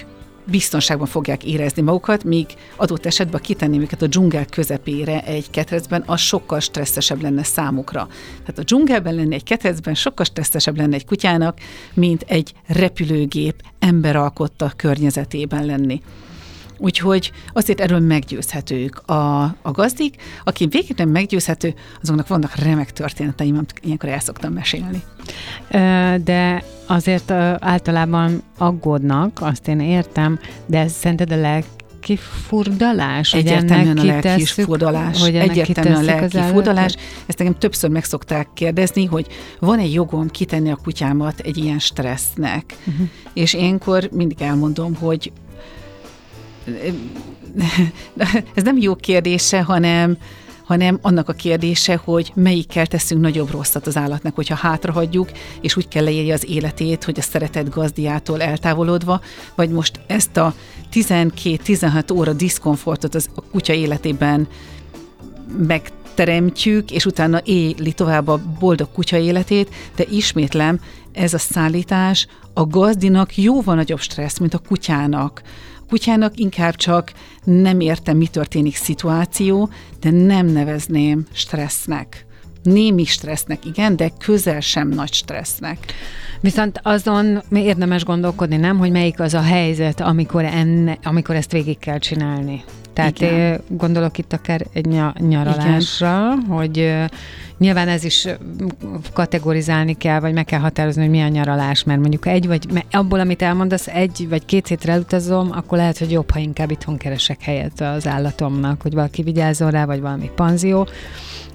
biztonságban 0.50 1.06
fogják 1.06 1.44
érezni 1.44 1.82
magukat, 1.82 2.24
míg 2.24 2.46
adott 2.76 3.06
esetben 3.06 3.40
kitenném 3.40 3.80
őket 3.80 4.02
a 4.02 4.06
dzsungel 4.06 4.44
közepére 4.46 5.24
egy 5.24 5.50
ketrecben, 5.50 6.02
az 6.06 6.20
sokkal 6.20 6.60
stresszesebb 6.60 7.22
lenne 7.22 7.42
számukra. 7.42 8.08
Tehát 8.40 8.58
a 8.58 8.62
dzsungelben 8.62 9.14
lenni 9.14 9.34
egy 9.34 9.42
ketrecben 9.42 9.94
sokkal 9.94 10.24
stresszesebb 10.24 10.76
lenne 10.76 10.94
egy 10.94 11.04
kutyának, 11.04 11.58
mint 11.94 12.24
egy 12.26 12.52
repülőgép 12.66 13.62
emberalkotta 13.78 14.72
környezetében 14.76 15.66
lenni. 15.66 16.00
Úgyhogy 16.78 17.32
azért 17.52 17.80
erről 17.80 18.00
meggyőzhetők 18.00 19.08
a, 19.08 19.42
a 19.42 19.70
gazdik. 19.72 20.16
Aki 20.44 20.66
végig 20.66 20.96
nem 20.96 21.08
meggyőzhető, 21.08 21.74
azoknak 22.02 22.28
vannak 22.28 22.54
remek 22.54 22.92
történeteim, 22.92 23.54
amit 23.54 23.74
ilyenkor 23.82 24.08
el 24.08 24.20
szoktam 24.20 24.52
mesélni. 24.52 25.02
De 26.24 26.64
azért 26.86 27.30
általában 27.58 28.42
aggódnak, 28.58 29.38
azt 29.40 29.68
én 29.68 29.80
értem, 29.80 30.38
de 30.66 30.78
ez 30.78 30.92
szerinted 30.92 31.32
a 31.32 31.36
hogy 33.32 33.46
Egyértelműen 33.46 33.98
a 33.98 34.04
lelki 34.04 34.44
furdalás. 34.44 35.20
hogy 35.20 35.34
Egyértelműen 35.34 35.96
a 35.96 36.02
lelki 36.02 36.38
furdalás. 36.38 36.96
Ezt 37.26 37.40
engem 37.40 37.58
többször 37.58 37.90
meg 37.90 38.04
szokták 38.04 38.48
kérdezni, 38.54 39.04
hogy 39.04 39.26
van-e 39.58 39.84
jogom 39.86 40.28
kitenni 40.28 40.70
a 40.70 40.76
kutyámat 40.76 41.40
egy 41.40 41.56
ilyen 41.56 41.78
stressznek. 41.78 42.76
Uh-huh. 42.86 43.08
És 43.32 43.54
énkor 43.54 44.08
mindig 44.12 44.42
elmondom, 44.42 44.94
hogy 44.94 45.32
ez 48.54 48.62
nem 48.62 48.76
jó 48.78 48.94
kérdése, 48.94 49.62
hanem 49.62 50.16
hanem 50.68 50.98
annak 51.02 51.28
a 51.28 51.32
kérdése, 51.32 51.96
hogy 52.04 52.32
melyikkel 52.34 52.86
teszünk 52.86 53.20
nagyobb 53.20 53.50
rosszat 53.50 53.86
az 53.86 53.96
állatnak, 53.96 54.34
hogyha 54.34 54.54
hátrahagyjuk, 54.54 55.28
és 55.60 55.76
úgy 55.76 55.88
kell 55.88 56.04
leélje 56.04 56.34
az 56.34 56.48
életét, 56.48 57.04
hogy 57.04 57.18
a 57.18 57.22
szeretett 57.22 57.74
gazdiától 57.74 58.42
eltávolodva, 58.42 59.20
vagy 59.54 59.70
most 59.70 60.00
ezt 60.06 60.36
a 60.36 60.54
12-16 60.92 62.14
óra 62.14 62.32
diszkomfortot 62.32 63.14
az 63.14 63.28
a 63.34 63.40
kutya 63.40 63.72
életében 63.72 64.48
megteremtjük, 65.66 66.90
és 66.90 67.06
utána 67.06 67.40
éli 67.44 67.92
tovább 67.92 68.28
a 68.28 68.40
boldog 68.58 68.92
kutya 68.92 69.16
életét, 69.16 69.74
de 69.96 70.04
ismétlem, 70.10 70.80
ez 71.12 71.34
a 71.34 71.38
szállítás 71.38 72.26
a 72.54 72.66
gazdinak 72.66 73.36
jóval 73.36 73.74
nagyobb 73.74 74.00
stressz, 74.00 74.38
mint 74.38 74.54
a 74.54 74.58
kutyának. 74.58 75.42
Kutyának 75.88 76.38
inkább 76.38 76.74
csak 76.74 77.12
nem 77.44 77.80
értem, 77.80 78.16
mi 78.16 78.26
történik 78.26 78.76
szituáció, 78.76 79.68
de 80.00 80.10
nem 80.10 80.46
nevezném 80.46 81.26
stressznek. 81.32 82.26
Némi 82.62 83.04
stressznek, 83.04 83.64
igen, 83.64 83.96
de 83.96 84.10
közel 84.18 84.60
sem 84.60 84.88
nagy 84.88 85.12
stressznek. 85.12 85.78
Viszont 86.40 86.80
azon 86.82 87.42
érdemes 87.52 88.04
gondolkodni, 88.04 88.56
nem, 88.56 88.78
hogy 88.78 88.90
melyik 88.90 89.20
az 89.20 89.34
a 89.34 89.40
helyzet, 89.40 90.00
amikor, 90.00 90.44
enne, 90.44 90.98
amikor 91.02 91.34
ezt 91.34 91.52
végig 91.52 91.78
kell 91.78 91.98
csinálni. 91.98 92.64
Tehát 92.98 93.20
Igen. 93.20 93.34
én 93.34 93.58
gondolok 93.68 94.18
itt 94.18 94.32
akár 94.32 94.66
egy 94.72 94.86
ny- 94.86 95.18
nyaralásra, 95.28 96.34
Igen. 96.36 96.44
hogy 96.48 96.94
nyilván 97.58 97.88
ez 97.88 98.04
is 98.04 98.26
kategorizálni 99.12 99.96
kell, 99.96 100.20
vagy 100.20 100.32
meg 100.32 100.44
kell 100.44 100.60
határozni, 100.60 101.00
hogy 101.00 101.10
mi 101.10 101.22
a 101.22 101.28
nyaralás, 101.28 101.84
mert 101.84 102.00
mondjuk 102.00 102.26
egy 102.26 102.46
vagy 102.46 102.66
mert 102.72 102.94
abból, 102.94 103.20
amit 103.20 103.42
elmondasz, 103.42 103.86
egy 103.86 104.26
vagy 104.28 104.44
két 104.44 104.66
hétre 104.66 104.92
elutazom, 104.92 105.48
akkor 105.52 105.78
lehet, 105.78 105.98
hogy 105.98 106.10
jobb, 106.10 106.30
ha 106.30 106.38
inkább 106.38 106.70
itthon 106.70 106.96
keresek 106.96 107.42
helyet 107.42 107.80
az 107.80 108.06
állatomnak, 108.06 108.82
hogy 108.82 108.94
valaki 108.94 109.22
vigyázzon 109.22 109.70
rá, 109.70 109.84
vagy 109.84 110.00
valami 110.00 110.30
panzió. 110.34 110.88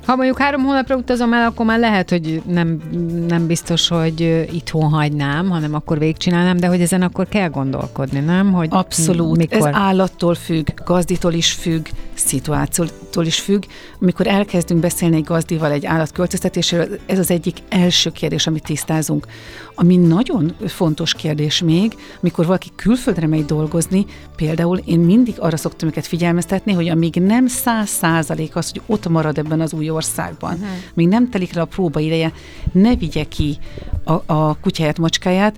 Ha 0.05 0.15
mondjuk 0.15 0.39
három 0.39 0.63
hónapra 0.63 0.95
utazom 0.95 1.33
el, 1.33 1.45
akkor 1.45 1.65
már 1.65 1.79
lehet, 1.79 2.09
hogy 2.09 2.41
nem, 2.45 2.81
nem 3.27 3.47
biztos, 3.47 3.87
hogy 3.87 4.47
itthon 4.51 4.89
hagynám, 4.89 5.49
hanem 5.49 5.73
akkor 5.73 5.99
végigcsinálnám, 5.99 6.57
de 6.57 6.67
hogy 6.67 6.81
ezen 6.81 7.01
akkor 7.01 7.27
kell 7.27 7.49
gondolkodni, 7.49 8.19
nem? 8.19 8.51
Hogy 8.51 8.67
Abszolút. 8.71 9.37
Mikor? 9.37 9.67
Ez 9.67 9.75
állattól 9.75 10.35
függ, 10.35 10.67
gazditól 10.85 11.33
is 11.33 11.51
függ, 11.51 11.87
szituációtól 12.13 13.25
is 13.25 13.39
függ. 13.39 13.63
Amikor 14.01 14.27
elkezdünk 14.27 14.79
beszélni 14.79 15.15
egy 15.15 15.23
gazdival 15.23 15.71
egy 15.71 15.85
állatköltöztetésről, 15.85 16.87
ez 17.05 17.19
az 17.19 17.31
egyik 17.31 17.57
első 17.69 18.09
kérdés, 18.09 18.47
amit 18.47 18.63
tisztázunk. 18.63 19.27
Ami 19.75 19.97
nagyon 19.97 20.53
fontos 20.65 21.13
kérdés 21.13 21.61
még, 21.61 21.95
amikor 22.21 22.45
valaki 22.45 22.71
külföldre 22.75 23.27
megy 23.27 23.45
dolgozni, 23.45 24.05
például 24.35 24.77
én 24.77 24.99
mindig 24.99 25.35
arra 25.39 25.57
szoktam 25.57 25.87
őket 25.87 26.07
figyelmeztetni, 26.07 26.73
hogy 26.73 26.87
amíg 26.87 27.15
nem 27.15 27.47
száz 27.47 27.89
százalék 27.89 28.55
az, 28.55 28.71
hogy 28.71 28.81
ott 28.85 29.07
marad 29.07 29.37
ebben 29.37 29.61
az 29.61 29.73
új 29.73 29.89
országban, 29.93 30.53
uh-huh. 30.53 30.69
míg 30.93 31.07
nem 31.07 31.29
telik 31.29 31.53
le 31.53 31.61
a 31.61 31.65
próba 31.65 31.99
ideje, 31.99 32.31
ne 32.71 32.95
vigye 32.95 33.23
ki 33.23 33.57
a, 34.03 34.33
a 34.33 34.57
kutyáját, 34.61 34.97
macskáját, 34.97 35.55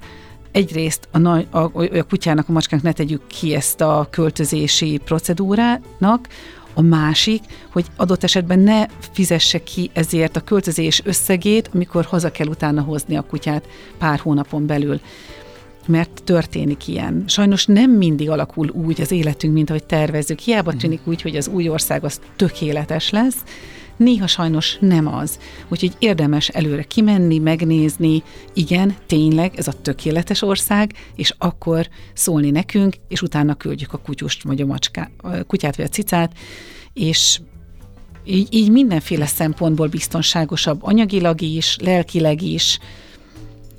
egyrészt 0.52 1.08
a, 1.12 1.18
nagy, 1.18 1.48
a, 1.50 1.60
a 1.60 2.04
kutyának, 2.10 2.50
a 2.50 2.52
macskának 2.52 2.86
ne 2.86 2.92
tegyük 2.92 3.28
ki 3.28 3.54
ezt 3.54 3.82
a 3.82 4.08
költözési 4.12 5.02
procedúrának, 5.06 6.28
a 6.76 6.82
másik, 6.82 7.42
hogy 7.72 7.86
adott 7.96 8.24
esetben 8.24 8.60
ne 8.60 8.86
fizesse 9.12 9.64
ki 9.64 9.90
ezért 9.94 10.36
a 10.36 10.42
költözés 10.42 11.02
összegét, 11.04 11.70
amikor 11.74 12.06
haza 12.06 12.32
kell 12.32 12.48
utána 12.48 12.82
hozni 12.82 13.16
a 13.16 13.22
kutyát 13.22 13.68
pár 13.98 14.20
hónapon 14.20 14.66
belül. 14.66 15.00
Mert 15.88 16.22
történik 16.24 16.88
ilyen. 16.88 17.24
Sajnos 17.28 17.66
nem 17.66 17.92
mindig 17.92 18.30
alakul 18.30 18.70
úgy 18.70 19.02
az 19.02 19.12
életünk, 19.12 19.54
mint 19.54 19.70
ahogy 19.70 19.84
tervezzük. 19.84 20.40
Hiába 20.40 20.74
tűnik 20.74 21.02
úgy, 21.04 21.22
hogy 21.22 21.36
az 21.36 21.48
új 21.48 21.70
ország 21.70 22.04
az 22.04 22.20
tökéletes 22.36 23.10
lesz, 23.10 23.38
néha 23.98 24.28
sajnos 24.28 24.78
nem 24.80 25.08
az. 25.08 25.40
Úgyhogy 25.68 25.96
érdemes 26.00 26.48
előre 26.48 26.84
kimenni, 26.84 27.38
megnézni, 27.38 28.24
igen, 28.54 28.96
tényleg 29.06 29.54
ez 29.56 29.68
a 29.68 29.82
tökéletes 29.82 30.42
ország, 30.42 30.94
és 31.16 31.34
akkor 31.38 31.88
szólni 32.14 32.50
nekünk, 32.50 32.96
és 33.08 33.22
utána 33.22 33.56
küldjük 33.56 33.94
a 33.94 33.98
kutyust, 33.98 34.44
vagy 34.44 34.62
a, 34.62 34.66
macská, 34.66 35.10
a 35.18 35.44
kutyát, 35.44 35.76
vagy 35.76 35.86
a 35.86 35.90
cicát, 35.90 36.34
és 36.94 37.40
így, 38.26 38.48
így 38.54 38.70
mindenféle 38.70 39.26
szempontból 39.26 39.88
biztonságosabb, 39.88 40.84
anyagilag 40.84 41.42
is, 41.42 41.78
lelkileg 41.82 42.42
is, 42.42 42.80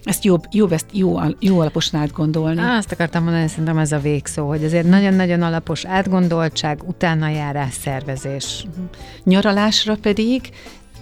ezt 0.06 0.24
jobb, 0.24 0.44
jobb 0.50 0.72
ezt 0.72 0.86
jó, 0.92 1.18
jó 1.40 1.60
alaposan 1.60 2.00
átgondolni. 2.00 2.60
Azt 2.60 2.92
akartam 2.92 3.22
mondani, 3.22 3.48
szerintem 3.48 3.78
ez 3.78 3.92
a 3.92 3.98
végszó, 3.98 4.48
hogy 4.48 4.64
azért 4.64 4.88
nagyon-nagyon 4.88 5.42
alapos 5.42 5.84
átgondoltság, 5.84 6.80
utána 6.86 7.28
járás, 7.28 7.74
szervezés. 7.74 8.66
Nyaralásra 9.24 9.96
pedig 10.02 10.50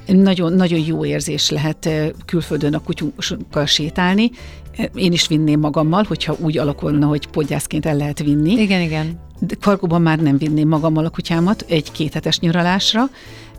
nagyon, 0.07 0.53
nagyon 0.53 0.79
jó 0.79 1.05
érzés 1.05 1.51
lehet 1.51 1.91
külföldön 2.25 2.75
a 2.75 2.83
kutyunkkal 2.83 3.67
sétálni. 3.67 4.31
Én 4.95 5.13
is 5.13 5.29
vinném 5.29 5.61
magammal, 5.61 6.05
hogyha 6.09 6.37
úgy 6.39 6.59
alakulna, 6.59 7.07
hogy 7.07 7.27
podgyászként 7.27 7.87
el 7.87 7.97
lehet 7.97 8.19
vinni. 8.19 8.53
Igen, 8.53 8.81
igen. 8.81 9.19
Kargóban 9.61 10.03
már 10.03 10.19
nem 10.19 10.39
vinném 10.39 10.69
magammal 10.69 11.05
a 11.05 11.11
kutyámat 11.11 11.65
egy 11.69 11.93
kéthetes 11.93 12.39
nyaralásra, 12.39 13.11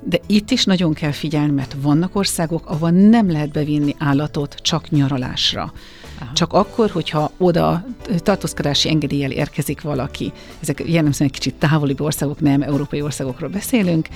de 0.04 0.20
itt 0.28 0.52
is 0.52 0.64
nagyon 0.64 0.94
kell 0.94 1.12
figyelni, 1.12 1.52
mert 1.52 1.76
vannak 1.82 2.16
országok, 2.16 2.70
ahol 2.70 2.90
nem 2.90 3.32
lehet 3.32 3.52
bevinni 3.52 3.96
állatot 3.98 4.56
csak 4.62 4.90
nyaralásra. 4.90 5.74
Aha. 6.20 6.34
Csak 6.34 6.54
akkor, 6.54 6.90
hogyha 6.90 7.32
oda 7.38 7.86
tartózkodási 8.18 8.90
engedéllyel 8.90 9.32
érkezik 9.32 9.82
valaki. 9.82 10.32
Ezek 10.60 10.84
jellemzően 10.86 11.30
egy 11.30 11.36
kicsit 11.40 11.56
távoli 11.56 11.96
országok, 11.98 12.40
nem 12.40 12.62
európai 12.62 13.02
országokról 13.02 13.50
beszélünk. 13.50 14.08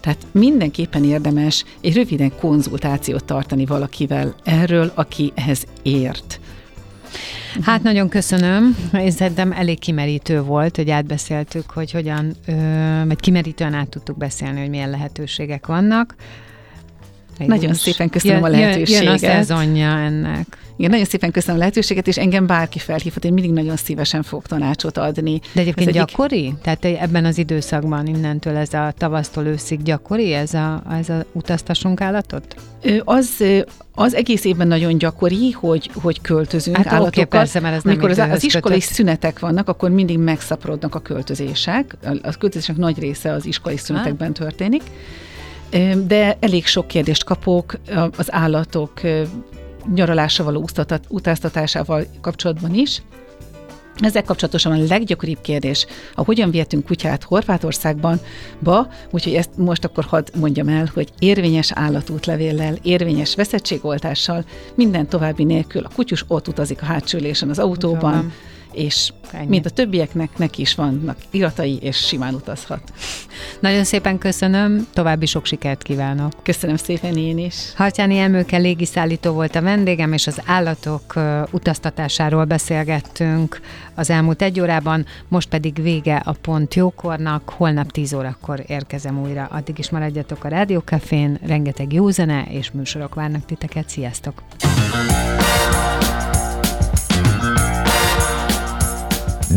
Tehát 0.00 0.26
mindenképpen 0.32 1.04
érdemes 1.04 1.64
egy 1.80 1.94
röviden 1.94 2.32
konzultációt 2.40 3.24
tartani 3.24 3.66
valakivel 3.66 4.34
erről, 4.44 4.92
aki 4.94 5.32
ehhez 5.34 5.64
ért. 5.82 6.40
Hát 7.62 7.82
nagyon 7.82 8.08
köszönöm. 8.08 8.76
Én 8.92 9.10
szerintem 9.10 9.52
elég 9.52 9.78
kimerítő 9.78 10.42
volt, 10.42 10.76
hogy 10.76 10.90
átbeszéltük, 10.90 11.70
hogy 11.70 11.90
hogyan, 11.90 12.34
vagy 13.06 13.20
kimerítően 13.20 13.74
át 13.74 13.88
tudtuk 13.88 14.16
beszélni, 14.16 14.60
hogy 14.60 14.68
milyen 14.68 14.90
lehetőségek 14.90 15.66
vannak. 15.66 16.14
Nagyon 17.46 17.74
szépen 17.74 18.08
köszönöm 18.08 18.36
jön, 18.36 18.44
a 18.44 18.48
lehetőséget. 18.48 19.02
Jön 19.02 19.12
a 19.12 19.18
szezonja 19.18 19.88
ennek. 19.88 20.46
Igen, 20.78 20.90
nagyon 20.90 21.06
szépen 21.06 21.30
köszönöm 21.30 21.56
a 21.56 21.58
lehetőséget, 21.58 22.06
és 22.06 22.18
engem 22.18 22.46
bárki 22.46 22.78
felhívhat, 22.78 23.24
én 23.24 23.32
mindig 23.32 23.52
nagyon 23.52 23.76
szívesen 23.76 24.22
fogok 24.22 24.46
tanácsot 24.46 24.98
adni. 24.98 25.40
De 25.52 25.60
egyébként 25.60 25.88
ez 25.88 25.94
gyakori? 25.94 26.44
Egyik... 26.44 26.58
Tehát 26.62 26.84
ebben 26.84 27.24
az 27.24 27.38
időszakban 27.38 28.06
innentől 28.06 28.56
ez 28.56 28.74
a 28.74 28.92
tavasztól 28.98 29.44
őszig 29.44 29.82
gyakori, 29.82 30.32
ez 30.32 30.54
a, 30.54 30.82
ez 30.98 31.08
a 31.08 31.24
utaztassunk 31.32 32.00
állatot? 32.00 32.54
Az, 33.04 33.44
az 33.94 34.14
egész 34.14 34.44
évben 34.44 34.66
nagyon 34.66 34.98
gyakori, 34.98 35.50
hogy, 35.50 35.90
hogy 35.94 36.20
költözünk 36.20 36.76
hát 36.76 36.86
állatokkal. 36.86 37.24
Okay, 37.24 37.24
persze, 37.24 37.60
mert 37.60 37.76
ez 37.76 37.84
Amikor 37.84 38.10
az, 38.10 38.18
az 38.18 38.44
iskolai 38.44 38.78
kötött. 38.78 38.94
szünetek 38.94 39.38
vannak, 39.38 39.68
akkor 39.68 39.90
mindig 39.90 40.18
megszaporodnak 40.18 40.94
a 40.94 41.00
költözések. 41.00 41.96
A 42.22 42.36
költözések 42.38 42.76
nagy 42.76 42.98
része 42.98 43.32
az 43.32 43.46
iskolai 43.46 43.76
szünetekben 43.76 44.32
történik. 44.32 44.82
De 46.06 46.36
elég 46.40 46.66
sok 46.66 46.86
kérdést 46.86 47.24
kapok 47.24 47.78
az 48.16 48.32
állatok 48.32 49.00
nyaralásra 49.94 50.44
való 50.44 50.68
utaztatásával 51.08 52.04
kapcsolatban 52.20 52.74
is. 52.74 53.02
Ezzel 54.00 54.22
kapcsolatosan 54.22 54.72
a 54.72 54.84
leggyakoribb 54.88 55.40
kérdés, 55.40 55.86
a 56.14 56.24
hogyan 56.24 56.50
vihetünk 56.50 56.84
kutyát 56.84 57.22
Horvátországban, 57.22 58.20
ba, 58.58 58.88
úgyhogy 59.10 59.34
ezt 59.34 59.50
most 59.56 59.84
akkor 59.84 60.04
hadd 60.04 60.28
mondjam 60.38 60.68
el, 60.68 60.90
hogy 60.94 61.08
érvényes 61.18 61.72
állatútlevéllel, 61.72 62.76
érvényes 62.82 63.34
veszettségoltással, 63.34 64.44
minden 64.74 65.08
további 65.08 65.44
nélkül 65.44 65.84
a 65.84 65.90
kutyus 65.94 66.24
ott 66.28 66.48
utazik 66.48 66.82
a 66.82 66.84
hátsülésen 66.84 67.50
az 67.50 67.58
autóban, 67.58 68.32
és 68.72 69.12
Ennyi. 69.32 69.46
mint 69.48 69.66
a 69.66 69.70
többieknek, 69.70 70.38
neki 70.38 70.60
is 70.60 70.74
vannak 70.74 71.16
iratai, 71.30 71.78
és 71.80 71.96
simán 71.96 72.34
utazhat. 72.34 72.92
Nagyon 73.60 73.84
szépen 73.84 74.18
köszönöm, 74.18 74.86
további 74.92 75.26
sok 75.26 75.46
sikert 75.46 75.82
kívánok. 75.82 76.32
Köszönöm 76.42 76.76
szépen 76.76 77.16
én 77.16 77.38
is. 77.38 77.54
Hartyáni 77.76 78.18
Emőke 78.18 78.56
légiszállító 78.56 79.32
volt 79.32 79.54
a 79.54 79.62
vendégem, 79.62 80.12
és 80.12 80.26
az 80.26 80.40
állatok 80.46 81.14
utaztatásáról 81.50 82.44
beszélgettünk 82.44 83.60
az 83.94 84.10
elmúlt 84.10 84.42
egy 84.42 84.60
órában, 84.60 85.06
most 85.28 85.48
pedig 85.48 85.82
vége 85.82 86.16
a 86.16 86.32
pont 86.32 86.74
jókornak, 86.74 87.50
holnap 87.50 87.90
10 87.92 88.12
órakor 88.12 88.64
érkezem 88.66 89.20
újra. 89.20 89.48
Addig 89.50 89.78
is 89.78 89.90
maradjatok 89.90 90.44
a 90.44 90.48
Rádiókafén, 90.48 91.38
rengeteg 91.46 91.92
jó 91.92 92.10
zene 92.10 92.46
és 92.50 92.70
műsorok 92.70 93.14
várnak 93.14 93.44
titeket. 93.44 93.88
Sziasztok! 93.88 94.42